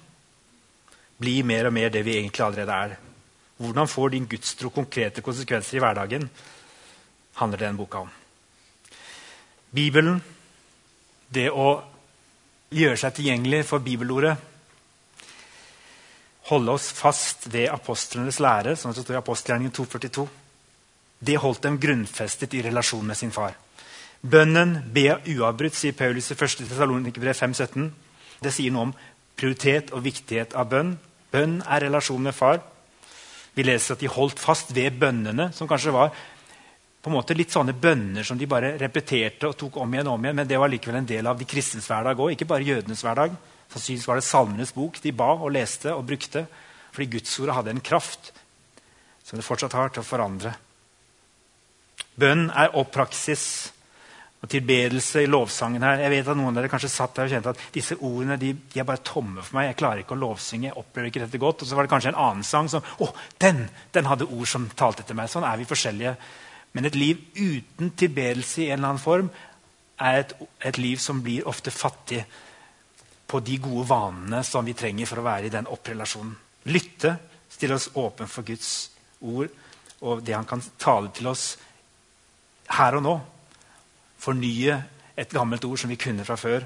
blir 1.23 1.47
mer 1.47 1.71
og 1.71 1.77
mer 1.77 1.93
det 1.95 2.03
vi 2.07 2.19
egentlig 2.19 2.45
allerede 2.45 2.79
er. 2.87 2.97
Hvordan 3.63 3.89
får 3.89 4.13
din 4.13 4.27
gudstro 4.27 4.73
konkrete 4.75 5.23
konsekvenser 5.23 5.79
i 5.79 5.85
hverdagen? 5.85 6.29
handler 7.41 7.59
denne 7.59 7.79
boka 7.79 8.03
om. 8.03 8.11
Bibelen, 9.73 10.19
det 11.33 11.47
å 11.49 11.69
gjøre 12.73 12.99
seg 13.01 13.15
tilgjengelig 13.17 13.63
for 13.69 13.85
bibelordet. 13.85 14.35
Holde 16.51 16.75
oss 16.75 16.91
fast 16.93 17.47
ved 17.53 17.71
apostlenes 17.73 18.41
lære, 18.43 18.77
som 18.77 18.93
det 18.93 19.05
står 19.05 19.17
i 19.17 19.23
apostelgjerningen 19.23 19.73
242. 19.73 20.27
Det 21.23 21.39
holdt 21.39 21.63
dem 21.65 21.79
grunnfestet 21.81 22.55
i 22.59 22.65
relasjon 22.67 23.07
med 23.07 23.17
sin 23.17 23.33
far. 23.33 23.55
Bønnen 24.23 24.77
be 24.95 25.09
uavbrutt, 25.33 25.75
sier 25.75 25.97
Paulus 25.97 26.31
i 26.31 26.37
1. 26.37 26.67
Tessalonikerbrev 26.67 27.39
5,17. 27.39 27.89
Det 28.43 28.53
sier 28.55 28.75
noe 28.75 28.91
om 28.91 28.95
prioritet 29.39 29.95
og 29.95 30.05
viktighet 30.05 30.55
av 30.59 30.69
bønn. 30.71 30.93
Bønn 31.33 31.61
er 31.65 31.87
relasjon 31.87 32.23
med 32.23 32.37
far. 32.37 32.61
Vi 33.57 33.65
leser 33.65 33.97
at 33.97 34.01
de 34.01 34.11
holdt 34.13 34.41
fast 34.41 34.73
ved 34.77 34.99
bønnene, 35.01 35.51
som 35.53 35.69
kanskje 35.69 35.93
var 35.95 36.13
på 37.03 37.11
en 37.11 37.17
måte 37.17 37.35
litt 37.35 37.51
sånne 37.51 37.75
bønner 37.75 38.23
som 38.23 38.39
de 38.39 38.47
bare 38.47 38.77
repeterte 38.79 39.49
og 39.49 39.57
tok 39.59 39.81
om 39.83 39.95
igjen. 39.95 40.07
og 40.07 40.15
om 40.15 40.25
igjen, 40.25 40.37
Men 40.37 40.49
det 40.49 40.59
var 40.59 40.69
likevel 40.71 41.01
en 41.01 41.07
del 41.07 41.27
av 41.27 41.39
de 41.39 41.45
kristnes 41.45 41.89
hverdag 41.89 42.17
òg, 42.17 42.33
ikke 42.33 42.47
bare 42.47 42.63
jødenes 42.63 43.03
hverdag. 43.03 43.35
Sannsynligvis 43.73 44.07
var 44.07 44.17
det 44.17 44.25
Salmenes 44.25 44.73
bok 44.73 45.01
de 45.03 45.13
ba 45.13 45.33
og 45.35 45.51
leste 45.51 45.93
og 45.93 46.07
brukte. 46.07 46.47
Fordi 46.93 47.11
Gudsordet 47.11 47.55
hadde 47.55 47.71
en 47.71 47.81
kraft 47.81 48.33
som 49.25 49.39
det 49.39 49.47
fortsatt 49.47 49.73
har, 49.73 49.89
til 49.89 50.03
å 50.03 50.07
forandre. 50.07 50.55
Bønn 52.19 52.51
er 52.51 52.77
oppraksis 52.77 53.73
og 54.43 54.51
tilbedelse 54.51 55.23
i 55.23 55.29
lovsangen 55.31 55.85
her. 55.87 56.01
Jeg 56.03 56.11
vet 56.11 56.29
at 56.33 56.39
Noen 56.39 56.51
av 56.51 56.59
dere 56.59 56.71
kanskje 56.73 56.91
satt 56.91 57.15
der 57.15 57.29
og 57.29 57.35
kjente 57.35 57.53
at 57.53 57.61
disse 57.75 57.95
ordene 58.03 58.35
de, 58.41 58.51
de, 58.59 58.81
er 58.83 58.87
bare 58.89 59.05
tomme 59.07 59.45
for 59.45 59.59
meg. 59.59 59.69
Jeg 59.69 59.79
klarer 59.79 60.03
ikke 60.03 60.17
å 60.17 60.23
lovsynge. 60.23 60.67
jeg 60.67 60.79
opplever 60.81 61.13
ikke 61.13 61.23
dette 61.23 61.41
godt. 61.43 61.63
Og 61.63 61.71
så 61.71 61.79
var 61.79 61.87
det 61.87 61.93
kanskje 61.93 62.11
en 62.11 62.19
annen 62.25 62.47
sang 62.47 62.71
som 62.73 62.83
å, 62.99 63.09
den, 63.43 63.63
den 63.95 64.11
hadde 64.11 64.27
ord 64.27 64.51
som 64.51 64.67
talte 64.75 65.07
til 65.07 65.19
meg. 65.19 65.31
Sånn 65.31 65.47
er 65.47 65.61
vi 65.61 65.69
forskjellige. 65.71 66.17
Men 66.75 66.89
et 66.89 66.99
liv 66.99 67.23
uten 67.39 67.93
tilbedelse 67.95 68.65
i 68.65 68.71
en 68.73 68.81
eller 68.81 68.91
annen 68.91 69.05
form 69.05 69.31
er 70.03 70.25
et, 70.25 70.35
et, 70.59 70.79
liv 70.81 70.99
som 70.99 71.23
blir 71.23 71.47
ofte 71.47 71.71
fattig 71.71 72.25
på 73.31 73.41
de 73.47 73.61
gode 73.63 73.87
vanene 73.93 74.43
som 74.45 74.67
vi 74.67 74.75
trenger 74.75 75.07
for 75.07 75.23
å 75.23 75.29
være 75.29 75.47
i 75.47 75.55
den 75.55 75.71
opprelasjonen. 75.71 76.35
Lytte, 76.73 77.15
stille 77.53 77.79
oss 77.79 77.93
åpen 77.95 78.31
for 78.31 78.47
Guds 78.49 78.73
ord 79.23 79.55
og 80.03 80.25
det 80.27 80.35
han 80.35 80.49
kan 80.49 80.63
tale 80.83 81.13
til 81.15 81.31
oss 81.31 81.53
her 82.75 82.99
og 82.99 83.07
nå. 83.07 83.15
Fornye 84.23 84.79
et 85.19 85.33
gammelt 85.35 85.65
ord 85.67 85.81
som 85.81 85.91
vi 85.91 86.01
kunne 86.01 86.25
fra 86.25 86.39
før. 86.39 86.65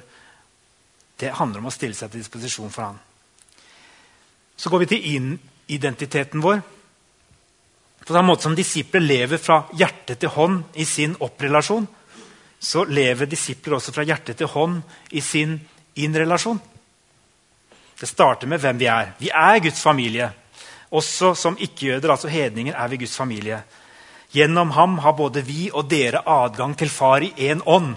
Det 1.16 1.32
handler 1.38 1.62
om 1.62 1.70
å 1.70 1.74
stille 1.74 1.96
seg 1.96 2.12
til 2.12 2.22
disposisjon 2.22 2.72
for 2.72 2.90
han. 2.90 2.98
Så 4.56 4.70
går 4.72 4.84
vi 4.84 4.90
til 4.92 5.38
identiteten 5.72 6.44
vår. 6.44 6.60
På 8.06 8.14
samme 8.14 8.30
måte 8.30 8.46
som 8.46 8.54
disipler 8.54 9.02
lever 9.02 9.40
fra 9.42 9.64
hjerte 9.74 10.14
til 10.14 10.30
hånd 10.30 10.78
i 10.78 10.84
sin 10.86 11.16
opprelasjon, 11.20 11.88
så 12.58 12.84
lever 12.86 13.28
disipler 13.28 13.76
også 13.76 13.92
fra 13.92 14.04
hjerte 14.06 14.36
til 14.38 14.48
hånd 14.52 14.78
i 15.10 15.20
sin 15.20 15.56
innrelasjon. 15.98 16.60
Det 17.98 18.08
starter 18.08 18.46
med 18.46 18.60
hvem 18.60 18.78
vi 18.78 18.88
er. 18.92 19.12
Vi 19.18 19.32
er 19.32 19.58
Guds 19.64 19.82
familie. 19.82 20.30
Også 20.90 21.32
som 21.34 21.56
ikke-jøder, 21.58 22.12
altså 22.12 22.28
hedninger, 22.28 22.76
er 22.76 22.88
vi 22.88 23.00
Guds 23.00 23.16
familie. 23.16 23.62
Gjennom 24.34 24.70
ham 24.70 24.98
har 24.98 25.14
både 25.16 25.42
vi 25.46 25.68
og 25.72 25.86
dere 25.90 26.24
adgang 26.26 26.74
til 26.78 26.90
Far 26.90 27.22
i 27.22 27.32
én 27.38 27.62
ånd. 27.66 27.94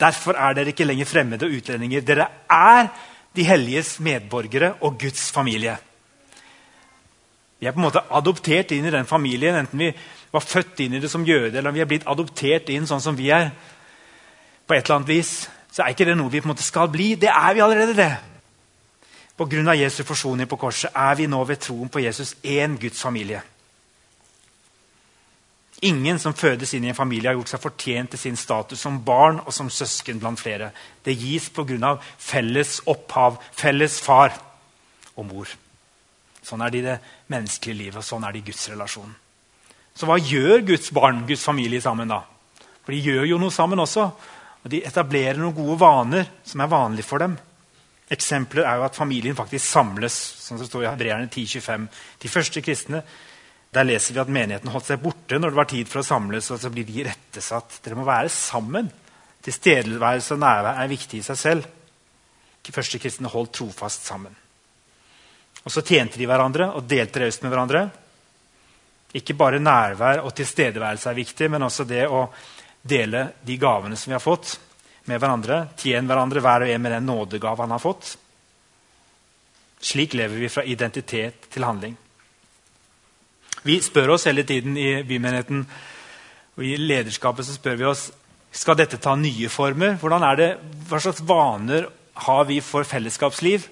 Derfor 0.00 0.34
er 0.38 0.54
dere 0.56 0.72
ikke 0.72 0.86
lenger 0.88 1.08
fremmede 1.08 1.46
og 1.46 1.54
utlendinger. 1.60 2.00
Dere 2.00 2.26
er 2.50 2.88
de 3.36 3.44
helliges 3.46 3.98
medborgere 4.00 4.74
og 4.80 4.98
Guds 4.98 5.30
familie. 5.30 5.76
Vi 7.60 7.66
er 7.68 7.74
på 7.76 7.80
en 7.82 7.84
måte 7.84 8.02
adoptert 8.16 8.72
inn 8.72 8.86
i 8.88 8.92
den 8.92 9.06
familien, 9.06 9.58
enten 9.60 9.78
vi 9.78 9.90
var 10.32 10.40
født 10.40 10.80
inn 10.80 10.96
i 10.96 11.00
det 11.02 11.10
som 11.12 11.26
jøde 11.28 11.58
eller 11.58 11.74
vi 11.76 11.82
er 11.84 11.88
blitt 11.90 12.06
adoptert 12.08 12.70
inn 12.72 12.86
sånn 12.88 13.02
som 13.04 13.16
vi 13.16 13.28
er. 13.30 13.50
på 14.66 14.74
et 14.74 14.84
eller 14.84 14.96
annet 14.96 15.08
vis, 15.08 15.48
Så 15.72 15.82
er 15.82 15.88
ikke 15.88 16.04
det 16.04 16.16
noe 16.16 16.30
vi 16.30 16.40
på 16.40 16.48
en 16.48 16.54
måte 16.54 16.62
skal 16.62 16.88
bli. 16.88 17.14
Det 17.14 17.28
er 17.28 17.54
vi 17.54 17.60
allerede. 17.60 17.94
det. 17.94 18.16
På 19.36 19.46
grunn 19.46 19.68
av 19.68 19.76
Jesu 19.76 20.04
forsoning 20.04 20.48
på 20.48 20.56
korset 20.56 20.90
er 20.94 21.14
vi 21.14 21.26
nå 21.26 21.44
ved 21.44 21.56
troen 21.56 21.88
på 21.88 22.00
Jesus 22.00 22.34
én 22.42 22.78
Guds 22.78 23.00
familie. 23.00 23.42
Ingen 25.82 26.18
som 26.20 26.36
fødes 26.36 26.74
inn 26.76 26.84
i 26.84 26.90
en 26.92 26.96
familie, 26.98 27.30
har 27.30 27.38
gjort 27.38 27.54
seg 27.54 27.62
fortjent 27.62 28.12
til 28.12 28.20
sin 28.20 28.36
status 28.36 28.82
som 28.84 28.98
barn 29.04 29.38
og 29.46 29.54
som 29.56 29.70
søsken 29.72 30.20
blant 30.20 30.40
flere. 30.40 30.72
Det 31.04 31.16
gis 31.16 31.48
pga. 31.48 31.96
felles 32.18 32.80
opphav, 32.86 33.40
felles 33.52 34.00
far 34.00 34.34
og 35.16 35.26
mor. 35.26 35.48
Sånn 36.42 36.60
er 36.60 36.70
det 36.70 36.78
i 36.78 36.88
det 36.88 36.98
menneskelige 37.32 37.78
livet, 37.78 37.96
og 37.96 38.04
sånn 38.04 38.24
er 38.24 38.32
det 38.32 38.42
i 38.42 38.48
Guds 38.50 38.68
relasjon. 38.68 39.14
Så 39.94 40.06
hva 40.08 40.18
gjør 40.18 40.66
Guds 40.68 40.92
barn, 40.92 41.24
Guds 41.26 41.44
familie, 41.44 41.80
sammen 41.80 42.08
da? 42.08 42.22
For 42.84 42.92
de 42.92 43.00
gjør 43.00 43.26
jo 43.28 43.38
noe 43.40 43.52
sammen 43.54 43.80
også. 43.80 44.06
Og 44.64 44.72
de 44.72 44.82
etablerer 44.84 45.40
noen 45.40 45.56
gode 45.56 45.78
vaner 45.80 46.28
som 46.44 46.60
er 46.60 46.72
vanlige 46.72 47.08
for 47.08 47.22
dem. 47.22 47.38
Eksempler 48.10 48.66
er 48.66 48.80
jo 48.80 48.86
at 48.88 48.96
familien 48.98 49.36
faktisk 49.36 49.64
samles. 49.64 50.12
som 50.12 50.58
det 50.58 50.66
står 50.66 50.84
i 50.84 50.90
Hebreerne 50.90 51.28
10.25. 51.30 51.86
De 52.20 52.28
første 52.28 52.60
kristne 52.60 53.02
der 53.70 53.86
leser 53.86 54.16
vi 54.16 54.22
at 54.22 54.32
menigheten 54.32 54.70
holdt 54.72 54.88
seg 54.88 55.02
borte 55.02 55.38
når 55.38 55.52
det 55.52 55.58
var 55.60 55.68
tid 55.70 55.88
for 55.88 56.02
å 56.02 56.06
samles. 56.06 56.50
og 56.50 56.58
så 56.58 56.70
blir 56.74 56.86
de 56.86 57.04
rettesatt. 57.06 57.78
Dere 57.84 57.98
må 57.98 58.06
være 58.06 58.32
sammen. 58.34 58.90
Tilstedeværelse 59.40 60.34
og 60.34 60.42
nærvær 60.42 60.80
er 60.82 60.90
viktig 60.90 61.20
i 61.20 61.26
seg 61.26 61.38
selv. 61.38 61.68
Første 62.70 63.00
kristne 63.02 63.30
holdt 63.30 63.56
trofast 63.58 64.04
sammen. 64.06 64.34
Og 65.64 65.72
så 65.74 65.82
tjente 65.82 66.18
de 66.20 66.26
hverandre 66.28 66.70
og 66.78 66.86
delte 66.86 67.22
raust 67.22 67.42
med 67.42 67.50
hverandre. 67.50 67.84
Ikke 69.18 69.34
bare 69.34 69.58
nærvær 69.62 70.22
og 70.22 70.34
tilstedeværelse 70.38 71.10
er 71.10 71.18
viktig, 71.18 71.48
men 71.50 71.66
også 71.66 71.86
det 71.88 72.04
å 72.06 72.28
dele 72.82 73.24
de 73.42 73.56
gavene 73.58 73.98
som 73.98 74.12
vi 74.12 74.16
har 74.16 74.22
fått, 74.22 74.54
med 75.10 75.18
hverandre. 75.18 75.64
Tjene 75.80 76.06
hverandre 76.06 76.42
hver 76.44 76.66
og 76.66 76.70
en 76.70 76.82
med 76.84 76.94
den 76.94 77.08
nådegave 77.10 77.64
han 77.64 77.74
har 77.74 77.82
fått. 77.82 78.12
Slik 79.80 80.14
lever 80.14 80.38
vi 80.38 80.52
fra 80.52 80.62
identitet 80.62 81.50
til 81.50 81.66
handling. 81.66 81.96
Vi 83.62 83.76
spør 83.84 84.14
oss 84.14 84.24
hele 84.28 84.44
tiden 84.48 84.76
i 84.80 85.02
bymenigheten 85.04 85.64
og 86.56 86.66
i 86.66 86.76
lederskapet 86.76 87.46
så 87.46 87.54
spør 87.56 87.78
vi 87.80 87.88
oss 87.88 88.08
skal 88.52 88.76
dette 88.76 88.98
ta 89.00 89.14
nye 89.16 89.48
former. 89.52 89.94
Det, 90.36 90.48
hva 90.90 90.98
slags 91.00 91.22
vaner 91.24 91.86
har 92.26 92.46
vi 92.48 92.58
for 92.60 92.84
fellesskapsliv? 92.84 93.68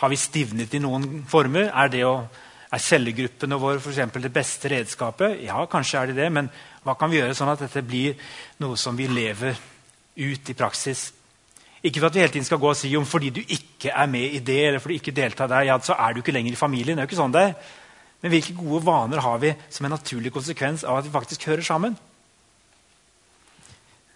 Har 0.00 0.10
vi 0.10 0.18
stivnet 0.18 0.74
i 0.74 0.80
noen 0.82 1.24
former? 1.28 1.70
Er 1.70 1.88
det 1.94 2.04
å 2.06 2.20
Er 2.68 2.82
cellegruppene 2.84 3.56
våre 3.56 3.80
for 3.80 3.88
eksempel, 3.88 4.20
det 4.20 4.28
beste 4.28 4.68
redskapet? 4.68 5.38
Ja, 5.40 5.62
kanskje 5.64 6.02
er 6.02 6.10
de 6.10 6.16
det, 6.18 6.26
men 6.28 6.50
hva 6.84 6.92
kan 7.00 7.08
vi 7.08 7.16
gjøre 7.16 7.32
sånn 7.32 7.48
at 7.48 7.62
dette 7.62 7.80
blir 7.80 8.12
noe 8.60 8.76
som 8.76 8.92
vi 8.92 9.06
lever 9.08 9.56
ut 10.20 10.50
i 10.52 10.54
praksis? 10.54 11.06
Ikke 11.80 12.02
for 12.02 12.10
at 12.10 12.18
vi 12.18 12.20
hele 12.20 12.34
tiden 12.34 12.44
skal 12.44 12.60
gå 12.60 12.68
og 12.68 12.76
si 12.76 12.90
om 12.98 13.06
fordi 13.08 13.30
du 13.30 13.40
ikke 13.40 13.88
er 13.88 14.06
med 14.12 14.36
i 14.36 14.42
det, 14.44 14.58
eller 14.66 14.84
fordi 14.84 14.98
du 14.98 15.00
ikke 15.00 15.16
deltar 15.16 15.48
der, 15.48 15.64
ja, 15.70 15.78
så 15.80 15.96
er 15.96 16.12
du 16.12 16.20
ikke 16.20 16.34
lenger 16.36 16.52
i 16.52 16.60
familien. 16.60 16.98
Det 16.98 17.06
er 17.06 17.08
jo 17.08 17.12
ikke 17.14 17.22
sånn 17.22 17.32
det 17.38 17.46
er. 17.46 17.56
Men 18.22 18.32
hvilke 18.34 18.56
gode 18.58 18.82
vaner 18.86 19.22
har 19.22 19.38
vi 19.42 19.52
som 19.70 19.86
en 19.86 19.94
naturlig 19.94 20.32
konsekvens 20.34 20.84
av 20.84 20.98
at 20.98 21.06
vi 21.06 21.14
faktisk 21.14 21.46
hører 21.50 21.66
sammen? 21.66 21.96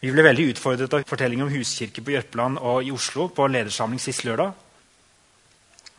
Vi 0.02 0.10
ble 0.10 0.24
veldig 0.26 0.48
utfordret 0.56 0.94
av 0.96 1.04
fortellingen 1.06 1.46
om 1.46 1.52
huskirke 1.54 2.02
på 2.02 2.16
Jørpeland 2.16 2.58
og 2.58 2.82
i 2.82 2.90
Oslo 2.90 3.28
på 3.30 3.46
ledersamling 3.46 4.02
sist 4.02 4.24
lørdag. 4.26 4.50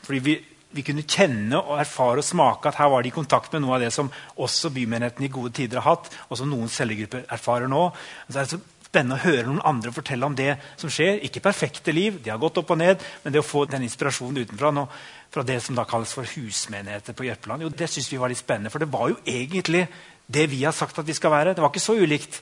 Fordi 0.03 0.19
vi, 0.25 0.33
vi, 0.75 0.83
kunne 0.83 1.05
kjenne 1.07 1.61
og 1.61 1.79
erfare 1.79 2.19
og 2.19 2.27
smake 2.27 2.67
at 2.67 2.81
her 2.81 2.91
var 2.91 3.05
de 3.05 3.13
i 3.13 3.15
kontakt 3.15 3.55
med 3.55 3.63
noe 3.63 3.77
av 3.77 3.85
det 3.85 3.93
som 3.95 4.11
også 4.35 4.73
bymenigheten 4.75 5.23
i 5.23 5.31
gode 5.31 5.53
tider 5.55 5.79
har 5.79 5.95
hatt, 5.95 6.11
og 6.27 6.35
som 6.35 6.51
noen 6.51 6.67
cellegrupper 6.67 7.23
erfarer 7.31 7.71
nå. 7.71 7.85
Så 8.27 8.35
er 8.35 8.41
det 8.41 8.51
så 8.57 8.59
spennende 8.93 9.17
å 9.17 9.23
høre 9.25 9.47
noen 9.47 9.63
andre 9.65 9.91
fortelle 9.93 10.27
om 10.27 10.35
det 10.37 10.53
som 10.77 10.91
skjer. 10.93 11.17
Ikke 11.25 11.41
perfekte 11.41 11.93
liv, 11.95 12.19
de 12.21 12.29
har 12.29 12.41
gått 12.41 12.59
opp 12.61 12.75
og 12.75 12.77
ned, 12.77 13.01
men 13.23 13.33
det 13.33 13.41
å 13.41 13.45
få 13.45 13.65
den 13.65 13.87
inspirasjonen 13.87 14.43
utenfra 14.45 14.69
nå, 14.75 14.85
fra 15.33 15.45
det 15.47 15.57
som 15.65 15.73
da 15.73 15.87
kalles 15.89 16.13
for 16.13 16.29
husmenigheter 16.29 17.17
på 17.17 17.25
Jørpeland, 17.25 17.65
jo, 17.65 17.71
det 17.73 17.89
synes 17.89 18.11
vi 18.11 18.19
var 18.21 18.29
litt 18.29 18.43
spennende. 18.43 18.69
For 18.69 18.83
det 18.83 18.91
var 18.93 19.09
jo 19.09 19.17
egentlig 19.25 19.87
det 20.29 20.45
vi 20.51 20.61
har 20.61 20.75
sagt 20.77 21.01
at 21.01 21.09
vi 21.09 21.17
skal 21.17 21.33
være. 21.33 21.55
Det 21.57 21.65
var 21.65 21.73
ikke 21.73 21.81
så 21.81 21.97
ulikt. 21.97 22.37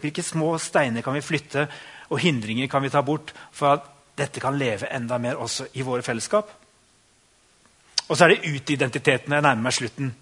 Hvilke 0.00 0.24
små 0.24 0.54
steiner 0.56 1.04
kan 1.04 1.18
vi 1.18 1.24
flytte, 1.24 1.66
og 2.08 2.24
hindringer 2.24 2.70
kan 2.72 2.82
vi 2.82 2.90
ta 2.90 3.04
bort 3.04 3.34
for 3.52 3.76
at 3.76 3.92
dette 4.16 4.40
kan 4.40 4.56
leve 4.58 4.88
enda 4.88 5.20
mer 5.20 5.36
også 5.36 5.68
i 5.76 5.84
våre 5.84 6.02
fellesskap? 6.02 6.48
Og 8.08 8.16
så 8.16 8.24
er 8.24 8.32
det 8.32 8.56
utidentitetene. 8.56 9.36
Jeg 9.36 9.44
nærmer 9.44 9.68
meg 9.68 9.76
slutten. 9.76 10.14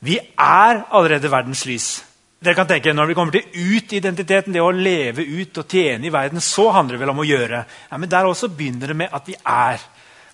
Vi 0.00 0.16
er 0.16 0.80
allerede 0.88 1.30
verdens 1.30 1.68
lys. 1.68 2.05
Dere 2.40 2.54
kan 2.54 2.68
tenke, 2.68 2.92
Når 2.92 3.06
vi 3.06 3.14
kommer 3.14 3.32
til 3.32 3.76
ut-identiteten, 3.76 4.52
det 4.52 4.60
å 4.60 4.70
leve 4.70 5.24
ut 5.24 5.58
og 5.58 5.68
tjene 5.68 6.06
i 6.06 6.12
verden, 6.12 6.40
så 6.40 6.70
handler 6.70 6.96
det 6.96 7.00
vel 7.00 7.14
om 7.14 7.24
å 7.24 7.26
gjøre. 7.28 7.64
Ja, 7.90 7.96
men 7.96 8.08
Der 8.08 8.24
også 8.24 8.48
begynner 8.48 8.86
det 8.86 8.96
med 8.96 9.08
at 9.12 9.26
vi 9.26 9.34
er. 9.34 9.80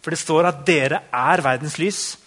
For 0.03 0.11
det 0.11 0.19
står 0.19 0.49
at 0.49 0.67
dere 0.67 1.03
er 1.13 1.43
verdens 1.43 1.79
lys. 1.79 2.19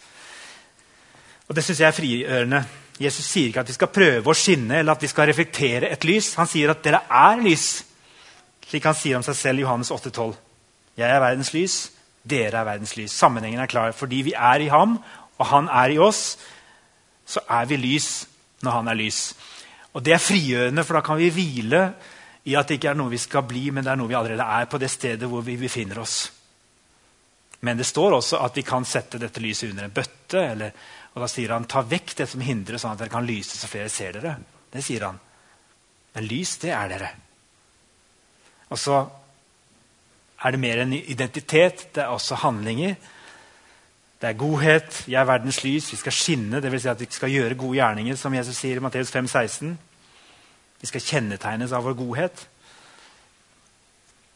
Og 1.50 1.56
Det 1.56 1.64
syns 1.64 1.80
jeg 1.80 1.88
er 1.88 2.00
frigjørende. 2.00 2.66
Jesus 3.00 3.26
sier 3.28 3.50
ikke 3.50 3.60
at 3.60 3.68
vi 3.68 3.76
skal 3.76 3.92
prøve 3.92 4.32
å 4.32 4.38
skinne 4.38 4.80
eller 4.80 4.96
at 4.96 5.02
vi 5.02 5.08
skal 5.12 5.28
reflektere 5.28 5.90
et 5.92 6.06
lys. 6.08 6.34
Han 6.40 6.48
sier 6.48 6.72
at 6.72 6.84
dere 6.84 7.02
er 7.12 7.42
lys, 7.44 7.84
slik 8.70 8.86
han 8.88 8.96
sier 8.96 9.18
om 9.18 9.26
seg 9.26 9.36
selv 9.36 9.60
i 9.60 9.66
Johannes 9.66 9.92
8,12. 9.92 10.32
Jeg 10.96 11.12
er 11.12 11.20
verdens 11.20 11.52
lys, 11.52 11.76
dere 12.24 12.62
er 12.62 12.70
verdens 12.70 12.96
lys. 12.96 13.12
Sammenhengen 13.12 13.60
er 13.60 13.68
klar. 13.68 13.92
Fordi 13.92 14.22
vi 14.30 14.34
er 14.34 14.64
i 14.64 14.72
ham, 14.72 14.96
og 15.38 15.46
han 15.52 15.68
er 15.68 15.92
i 15.92 16.00
oss, 16.00 16.38
så 17.28 17.44
er 17.52 17.68
vi 17.68 17.82
lys 17.84 18.30
når 18.64 18.80
han 18.80 18.88
er 18.88 18.98
lys. 19.04 19.20
Og 19.96 20.04
Det 20.04 20.14
er 20.14 20.20
frigjørende, 20.20 20.84
for 20.84 20.98
da 20.98 21.02
kan 21.02 21.18
vi 21.18 21.32
hvile 21.32 21.82
i 22.46 22.56
at 22.56 22.68
det 22.68 22.78
ikke 22.78 22.90
er 22.92 22.98
noe 23.00 23.14
vi 23.14 23.20
skal 23.22 23.46
bli, 23.48 23.70
men 23.72 23.86
det 23.86 23.94
er 23.94 24.00
noe 24.00 24.12
vi 24.12 24.18
allerede 24.18 24.44
er 24.44 24.68
på 24.70 24.78
det 24.78 24.92
stedet 24.92 25.30
hvor 25.30 25.42
vi 25.42 25.56
befinner 25.58 26.02
oss. 26.04 26.18
Men 27.66 27.80
det 27.80 27.88
står 27.88 28.18
også 28.18 28.42
at 28.44 28.58
vi 28.60 28.66
kan 28.68 28.86
sette 28.86 29.18
dette 29.18 29.42
lyset 29.42 29.72
under 29.72 29.88
en 29.88 29.96
bøtte 29.96 30.44
eller 30.44 30.76
og 31.16 31.22
Da 31.24 31.30
sier 31.32 31.54
han 31.56 31.64
ta 31.64 31.80
vekk 31.88 32.12
det 32.20 32.26
som 32.28 32.42
hindrer, 32.44 32.76
sånn 32.76 32.92
at 32.92 33.00
dere 33.00 33.14
kan 33.14 33.24
lyse 33.24 33.56
så 33.56 33.70
flere 33.72 33.88
ser 33.88 34.18
dere. 34.18 34.34
Det 34.68 34.82
sier 34.84 35.06
han. 35.08 35.20
Men 36.12 36.26
lys, 36.28 36.58
det 36.60 36.74
er 36.76 36.90
dere. 36.92 37.12
Og 38.68 38.82
så 38.82 38.98
er 40.44 40.52
det 40.52 40.60
mer 40.60 40.82
enn 40.84 40.92
identitet. 40.98 41.86
Det 41.96 42.04
er 42.04 42.12
også 42.12 42.42
handlinger. 42.42 42.98
Det 44.26 44.32
er 44.32 44.38
godhet. 44.42 45.04
Jeg 45.06 45.20
er 45.22 45.28
verdens 45.30 45.60
lys. 45.62 45.92
Vi 45.94 46.00
skal 46.02 46.14
skinne, 46.18 46.58
dvs. 46.58 46.82
Si 46.82 46.90
at 46.90 47.02
vi 47.04 47.06
skal 47.14 47.30
gjøre 47.30 47.58
gode 47.62 47.78
gjerninger, 47.78 48.16
som 48.18 48.34
Jesus 48.34 48.58
sier 48.58 48.80
i 48.80 48.82
Matteus 48.82 49.12
5, 49.14 49.28
16. 49.30 49.76
Vi 50.82 50.90
skal 50.90 51.04
kjennetegnes 51.06 51.76
av 51.78 51.86
vår 51.86 51.94
godhet. 52.00 52.42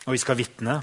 Og 0.06 0.14
vi 0.14 0.22
skal 0.22 0.38
vitne 0.38 0.76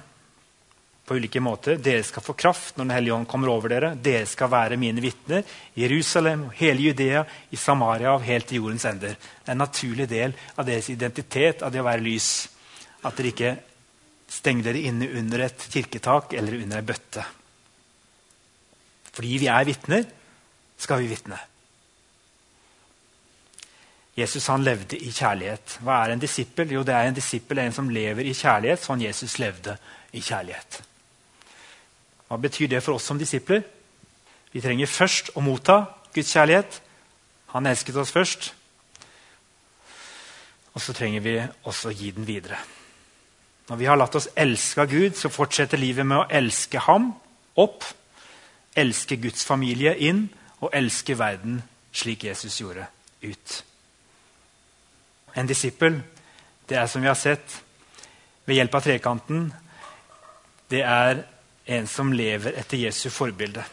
på 1.07 1.21
ulike 1.21 1.39
måter. 1.39 1.79
Dere 1.79 2.03
skal 2.03 2.27
få 2.27 2.35
kraft 2.35 2.75
når 2.75 2.89
Den 2.89 2.97
hellige 2.97 3.15
ånd 3.21 3.31
kommer 3.31 3.55
over 3.55 3.77
dere. 3.77 3.93
Dere 3.95 4.27
skal 4.27 4.51
være 4.51 4.81
mine 4.83 5.07
vitner 5.07 5.47
Jerusalem, 5.79 6.49
hele 6.59 6.89
Judea, 6.89 7.23
i 7.55 7.63
Samaria 7.63 8.11
og 8.11 8.27
helt 8.27 8.51
til 8.51 8.65
jordens 8.65 8.91
ender. 8.91 9.15
Det 9.15 9.47
er 9.47 9.55
en 9.55 9.67
naturlig 9.69 10.11
del 10.11 10.35
av 10.59 10.67
deres 10.67 10.91
identitet, 10.91 11.63
av 11.63 11.71
det 11.71 11.79
å 11.79 11.87
være 11.87 12.09
lys. 12.11 12.49
At 13.07 13.15
dere 13.15 13.31
ikke 13.31 13.57
stenger 14.27 14.73
dere 14.73 14.87
inne 14.91 15.15
under 15.15 15.47
et 15.47 15.71
kirketak 15.71 16.35
eller 16.35 16.59
under 16.59 16.83
ei 16.83 16.91
bøtte. 16.91 17.31
Fordi 19.17 19.37
vi 19.41 19.49
er 19.49 19.65
vitner, 19.65 20.05
skal 20.77 21.01
vi 21.01 21.09
vitne. 21.09 21.39
Jesus 24.17 24.47
han 24.49 24.65
levde 24.65 24.97
i 24.97 25.11
kjærlighet. 25.13 25.79
Hva 25.85 26.03
er 26.05 26.15
en 26.15 26.21
disippel? 26.21 26.73
Jo, 26.73 26.83
det 26.83 26.95
er 26.95 27.09
En 27.09 27.17
disippel 27.17 27.59
en 27.59 27.73
som 27.73 27.89
lever 27.89 28.25
i 28.25 28.33
kjærlighet, 28.33 28.81
sånn 28.81 29.05
Jesus 29.05 29.39
levde 29.39 29.77
i 30.13 30.21
kjærlighet. 30.21 30.81
Hva 32.29 32.39
betyr 32.41 32.69
det 32.69 32.83
for 32.83 32.97
oss 32.97 33.05
som 33.05 33.19
disipler? 33.19 33.63
Vi 34.53 34.61
trenger 34.61 34.89
først 34.89 35.35
å 35.37 35.45
motta 35.45 35.85
Guds 36.15 36.33
kjærlighet. 36.33 36.81
Han 37.53 37.67
elsket 37.67 37.97
oss 38.01 38.13
først. 38.13 38.49
Og 40.75 40.83
så 40.83 40.93
trenger 40.97 41.21
vi 41.25 41.37
også 41.65 41.93
å 41.93 41.95
gi 41.97 42.11
den 42.17 42.27
videre. 42.29 42.59
Når 43.69 43.77
vi 43.77 43.89
har 43.89 43.99
latt 43.99 44.17
oss 44.17 44.29
elske 44.37 44.81
av 44.81 44.91
Gud, 44.91 45.17
så 45.17 45.33
fortsetter 45.33 45.81
livet 45.81 46.07
med 46.07 46.23
å 46.23 46.27
elske 46.31 46.81
ham 46.87 47.13
opp, 47.57 47.85
elske 48.77 49.17
Guds 49.21 49.45
familie 49.45 49.95
inn 50.07 50.27
og 50.61 50.73
elske 50.77 51.17
verden 51.19 51.63
slik 51.97 52.27
Jesus 52.29 52.61
gjorde, 52.61 52.87
ut. 53.23 53.55
En 55.37 55.49
disippel, 55.49 56.01
det 56.69 56.77
er 56.77 56.89
som 56.91 57.03
vi 57.03 57.09
har 57.09 57.19
sett, 57.19 57.63
ved 58.45 58.61
hjelp 58.61 58.77
av 58.77 58.85
trekanten, 58.85 59.49
det 60.71 60.83
er 60.85 61.25
en 61.77 61.89
som 61.91 62.13
lever 62.13 62.59
etter 62.61 62.79
Jesu 62.79 63.09
forbilde. 63.11 63.65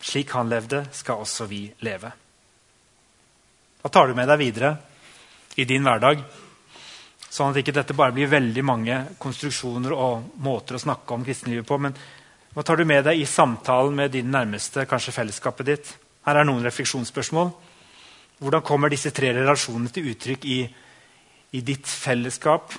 Slik 0.00 0.30
han 0.36 0.50
levde, 0.50 0.84
skal 0.94 1.24
også 1.24 1.48
vi 1.50 1.64
leve. 1.82 2.12
Hva 3.82 3.90
tar 3.90 4.08
du 4.08 4.14
med 4.18 4.28
deg 4.30 4.40
videre 4.40 4.74
i 5.58 5.66
din 5.66 5.86
hverdag? 5.86 6.22
Sånn 7.28 7.52
at 7.52 7.58
ikke 7.60 7.74
dette 7.76 7.96
bare 7.96 8.14
blir 8.16 8.30
veldig 8.30 8.64
mange 8.64 9.00
konstruksjoner 9.20 9.94
og 9.94 10.30
måter 10.42 10.78
å 10.78 10.82
snakke 10.82 11.14
om 11.14 11.26
kristenlivet 11.26 11.66
på. 11.68 11.78
Men 11.82 11.96
hva 12.58 12.64
tar 12.66 12.80
du 12.80 12.84
med 12.90 13.04
deg 13.06 13.22
i 13.22 13.28
samtalen 13.30 13.94
med 13.94 14.10
din 14.16 14.32
nærmeste, 14.34 14.82
kanskje 14.90 15.14
fellesskapet 15.14 15.68
ditt? 15.68 15.94
Her 16.26 16.40
er 16.40 16.48
noen 16.48 16.66
refleksjonsspørsmål. 16.66 17.52
Hvordan 18.42 18.66
kommer 18.66 18.90
disse 18.90 19.12
tre 19.14 19.30
relasjonene 19.36 19.94
til 19.94 20.10
uttrykk 20.10 20.46
i, 20.50 20.58
i 21.54 21.62
ditt 21.62 21.86
fellesskap? 21.86 22.74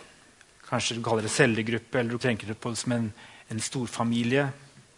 Kanskje 0.67 0.99
du 0.99 1.03
kaller 1.05 1.23
det 1.23 1.31
cellegruppe, 1.31 1.95
eller 1.95 2.11
du 2.11 2.19
tenker 2.19 2.51
det 2.51 2.59
på 2.59 2.75
som 2.75 2.97
en 2.97 3.07
en 3.49 3.61
storfamilie, 3.61 4.45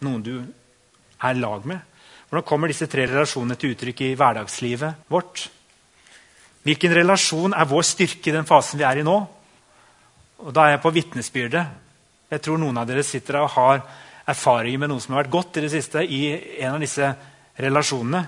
noen 0.04 0.24
du 0.24 0.34
er 0.42 1.40
lag 1.40 1.66
med? 1.68 1.80
Hvordan 2.28 2.46
kommer 2.48 2.70
disse 2.72 2.88
tre 2.90 3.06
relasjonene 3.08 3.56
til 3.60 3.74
uttrykk 3.74 4.04
i 4.04 4.14
hverdagslivet 4.16 5.08
vårt? 5.12 5.46
Hvilken 6.62 6.94
relasjon 6.94 7.56
er 7.56 7.68
vår 7.68 7.84
styrke 7.86 8.30
i 8.30 8.34
den 8.36 8.48
fasen 8.48 8.80
vi 8.80 8.86
er 8.88 9.00
i 9.00 9.06
nå? 9.06 9.16
Og 10.42 10.52
Da 10.54 10.66
er 10.66 10.76
jeg 10.76 10.82
på 10.82 10.94
vitnesbyrdet. 10.94 11.66
Jeg 12.32 12.42
tror 12.42 12.58
noen 12.58 12.78
av 12.80 12.88
dere 12.88 13.04
sitter 13.04 13.42
og 13.42 13.52
har 13.56 13.82
erfaringer 14.30 14.82
med 14.82 14.92
noe 14.92 15.02
som 15.02 15.14
har 15.14 15.24
vært 15.24 15.34
godt 15.34 15.58
i 15.58 15.64
det 15.64 15.72
siste 15.72 16.04
i 16.04 16.22
en 16.62 16.76
av 16.76 16.82
disse 16.82 17.08
relasjonene. 17.62 18.22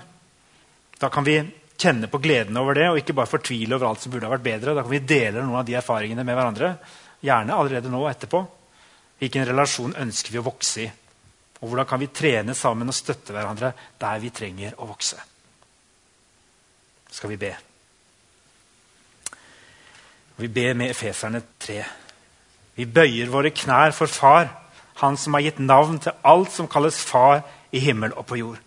Da 0.99 1.09
kan 1.11 1.25
vi 1.27 1.37
kjenne 1.75 2.07
på 2.11 2.21
gleden 2.23 2.57
over 2.57 2.77
det 2.77 2.87
og 2.89 2.99
ikke 2.99 3.15
bare 3.17 3.31
fortvile 3.31 3.75
over 3.75 3.89
alt 3.89 4.03
som 4.03 4.13
burde 4.13 4.27
ha 4.27 4.33
vært 4.35 4.45
bedre. 4.45 4.75
Da 4.75 4.83
kan 4.83 4.93
vi 4.93 5.03
dele 5.03 5.43
noen 5.43 5.59
av 5.61 5.67
de 5.67 5.77
erfaringene 5.79 6.23
med 6.23 6.37
hverandre. 6.37 6.73
Gjerne 7.25 7.57
allerede 7.57 7.91
nå 7.91 8.03
og 8.03 8.11
etterpå. 8.11 8.43
Hvilken 9.19 9.47
relasjon 9.47 9.95
ønsker 10.03 10.33
vi 10.33 10.41
å 10.41 10.45
vokse 10.45 10.83
i? 10.83 10.89
Og 11.61 11.69
hvordan 11.69 11.87
kan 11.87 12.01
vi 12.01 12.11
trene 12.11 12.55
sammen 12.57 12.91
og 12.91 12.97
støtte 12.97 13.33
hverandre 13.33 13.71
der 13.99 14.19
vi 14.23 14.33
trenger 14.35 14.75
å 14.83 14.89
vokse? 14.89 15.21
Skal 17.15 17.31
vi 17.31 17.39
be? 17.39 17.53
Vi 20.35 20.49
ber 20.51 20.75
med 20.75 20.91
Efeserne 20.91 21.39
3. 21.63 21.77
Vi 22.75 22.85
bøyer 22.91 23.31
våre 23.31 23.53
knær 23.55 23.95
for 23.95 24.11
Far, 24.11 24.49
Han 25.01 25.17
som 25.17 25.35
har 25.35 25.45
gitt 25.45 25.59
navn 25.59 25.99
til 25.99 26.15
alt 26.23 26.51
som 26.51 26.69
kalles 26.71 27.01
Far 27.03 27.43
i 27.71 27.81
himmel 27.83 28.13
og 28.15 28.27
på 28.29 28.39
jord. 28.39 28.61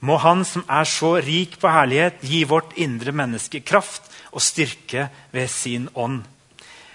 Må 0.00 0.16
Han 0.18 0.44
som 0.44 0.64
er 0.68 0.84
så 0.84 1.14
rik 1.22 1.60
på 1.60 1.70
herlighet, 1.70 2.20
gi 2.22 2.44
vårt 2.44 2.76
indre 2.76 3.12
menneske 3.12 3.60
kraft 3.60 4.10
og 4.32 4.42
styrke 4.42 5.08
ved 5.32 5.48
sin 5.50 5.88
ånd 5.94 6.22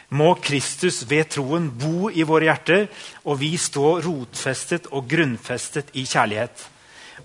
må 0.10 0.36
Kristus 0.40 1.02
ved 1.10 1.28
troen 1.34 1.68
bo 1.76 2.10
i 2.10 2.24
våre 2.28 2.48
hjerter, 2.48 2.88
og 3.28 3.40
vi 3.42 3.56
stå 3.60 3.98
rotfestet 4.06 4.88
og 4.96 5.08
grunnfestet 5.10 5.92
i 6.00 6.06
kjærlighet. 6.08 6.64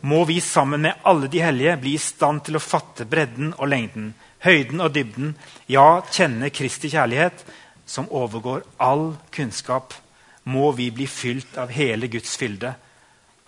Må 0.03 0.25
vi 0.27 0.41
sammen 0.43 0.83
med 0.83 1.05
alle 1.07 1.29
de 1.31 1.43
hellige 1.45 1.77
bli 1.79 1.95
i 1.95 2.03
stand 2.03 2.43
til 2.47 2.59
å 2.59 2.65
fatte 2.65 3.07
bredden 3.07 3.53
og 3.55 3.71
lengden, 3.71 4.13
høyden 4.43 4.83
og 4.83 4.95
dybden, 4.97 5.37
ja, 5.71 6.03
kjenne 6.11 6.51
Kristi 6.51 6.91
kjærlighet, 6.91 7.45
som 7.87 8.11
overgår 8.11 8.65
all 8.83 9.13
kunnskap. 9.35 9.95
Må 10.45 10.73
vi 10.73 10.91
bli 10.91 11.07
fylt 11.07 11.59
av 11.59 11.71
hele 11.71 12.09
Guds 12.11 12.37
fylde. 12.37 12.75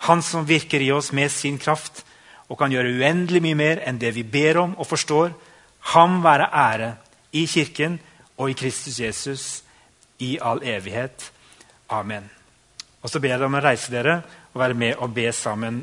Han 0.07 0.21
som 0.23 0.45
virker 0.47 0.81
i 0.81 0.91
oss 0.91 1.11
med 1.11 1.31
sin 1.31 1.57
kraft, 1.57 2.05
og 2.49 2.59
kan 2.59 2.71
gjøre 2.71 2.93
uendelig 2.99 3.41
mye 3.41 3.57
mer 3.57 3.81
enn 3.89 3.97
det 3.99 4.13
vi 4.15 4.23
ber 4.23 4.59
om 4.61 4.75
og 4.77 4.87
forstår. 4.87 5.33
Ham 5.95 6.21
være 6.23 6.49
ære 6.53 6.91
i 7.33 7.45
Kirken 7.49 7.97
og 8.37 8.51
i 8.51 8.57
Kristus 8.57 8.99
Jesus 8.99 9.63
i 10.19 10.37
all 10.41 10.61
evighet. 10.63 11.31
Amen. 11.89 12.29
Og 13.01 13.09
så 13.09 13.19
ber 13.19 13.33
jeg 13.33 13.39
dere 13.39 13.49
om 13.49 13.57
å 13.57 13.63
reise 13.65 13.91
dere 13.93 14.15
og 14.53 14.61
være 14.61 14.77
med 14.77 15.01
og 15.01 15.13
be 15.13 15.27
sammen 15.33 15.81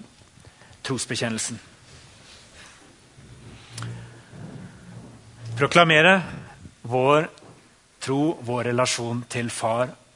trosbekjennelsen. 0.83 1.61
Proklamere 5.59 6.17
vår 6.91 7.29
tro, 8.03 8.39
vår 8.43 8.71
relasjon 8.73 9.25
til 9.31 9.51
Far, 9.51 9.93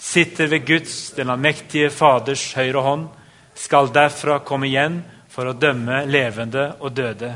sitter 0.00 0.46
ved 0.46 0.66
Guds, 0.66 1.10
den 1.10 1.30
allmektige 1.30 1.90
Faders 1.90 2.52
høyre 2.56 2.82
hånd, 2.84 3.06
skal 3.54 3.92
derfra 3.92 4.40
komme 4.46 4.70
igjen 4.70 5.02
for 5.30 5.50
å 5.50 5.56
dømme 5.56 6.04
levende 6.08 6.70
og 6.80 6.94
døde. 6.96 7.34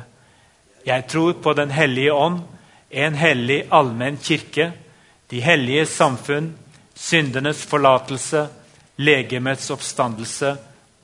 Jeg 0.85 1.07
tror 1.09 1.37
på 1.43 1.53
Den 1.53 1.71
hellige 1.71 2.13
ånd, 2.13 2.43
en 2.91 3.15
hellig 3.15 3.65
allmenn 3.71 4.19
kirke, 4.23 4.73
de 5.31 5.41
hellige 5.41 5.87
samfunn, 5.87 6.53
syndenes 6.95 7.65
forlatelse, 7.67 8.47
legemets 8.97 9.71
oppstandelse 9.75 10.55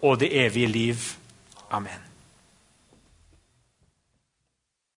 og 0.02 0.20
det 0.20 0.30
evige 0.44 0.68
liv. 0.68 1.10
Amen. 1.70 2.09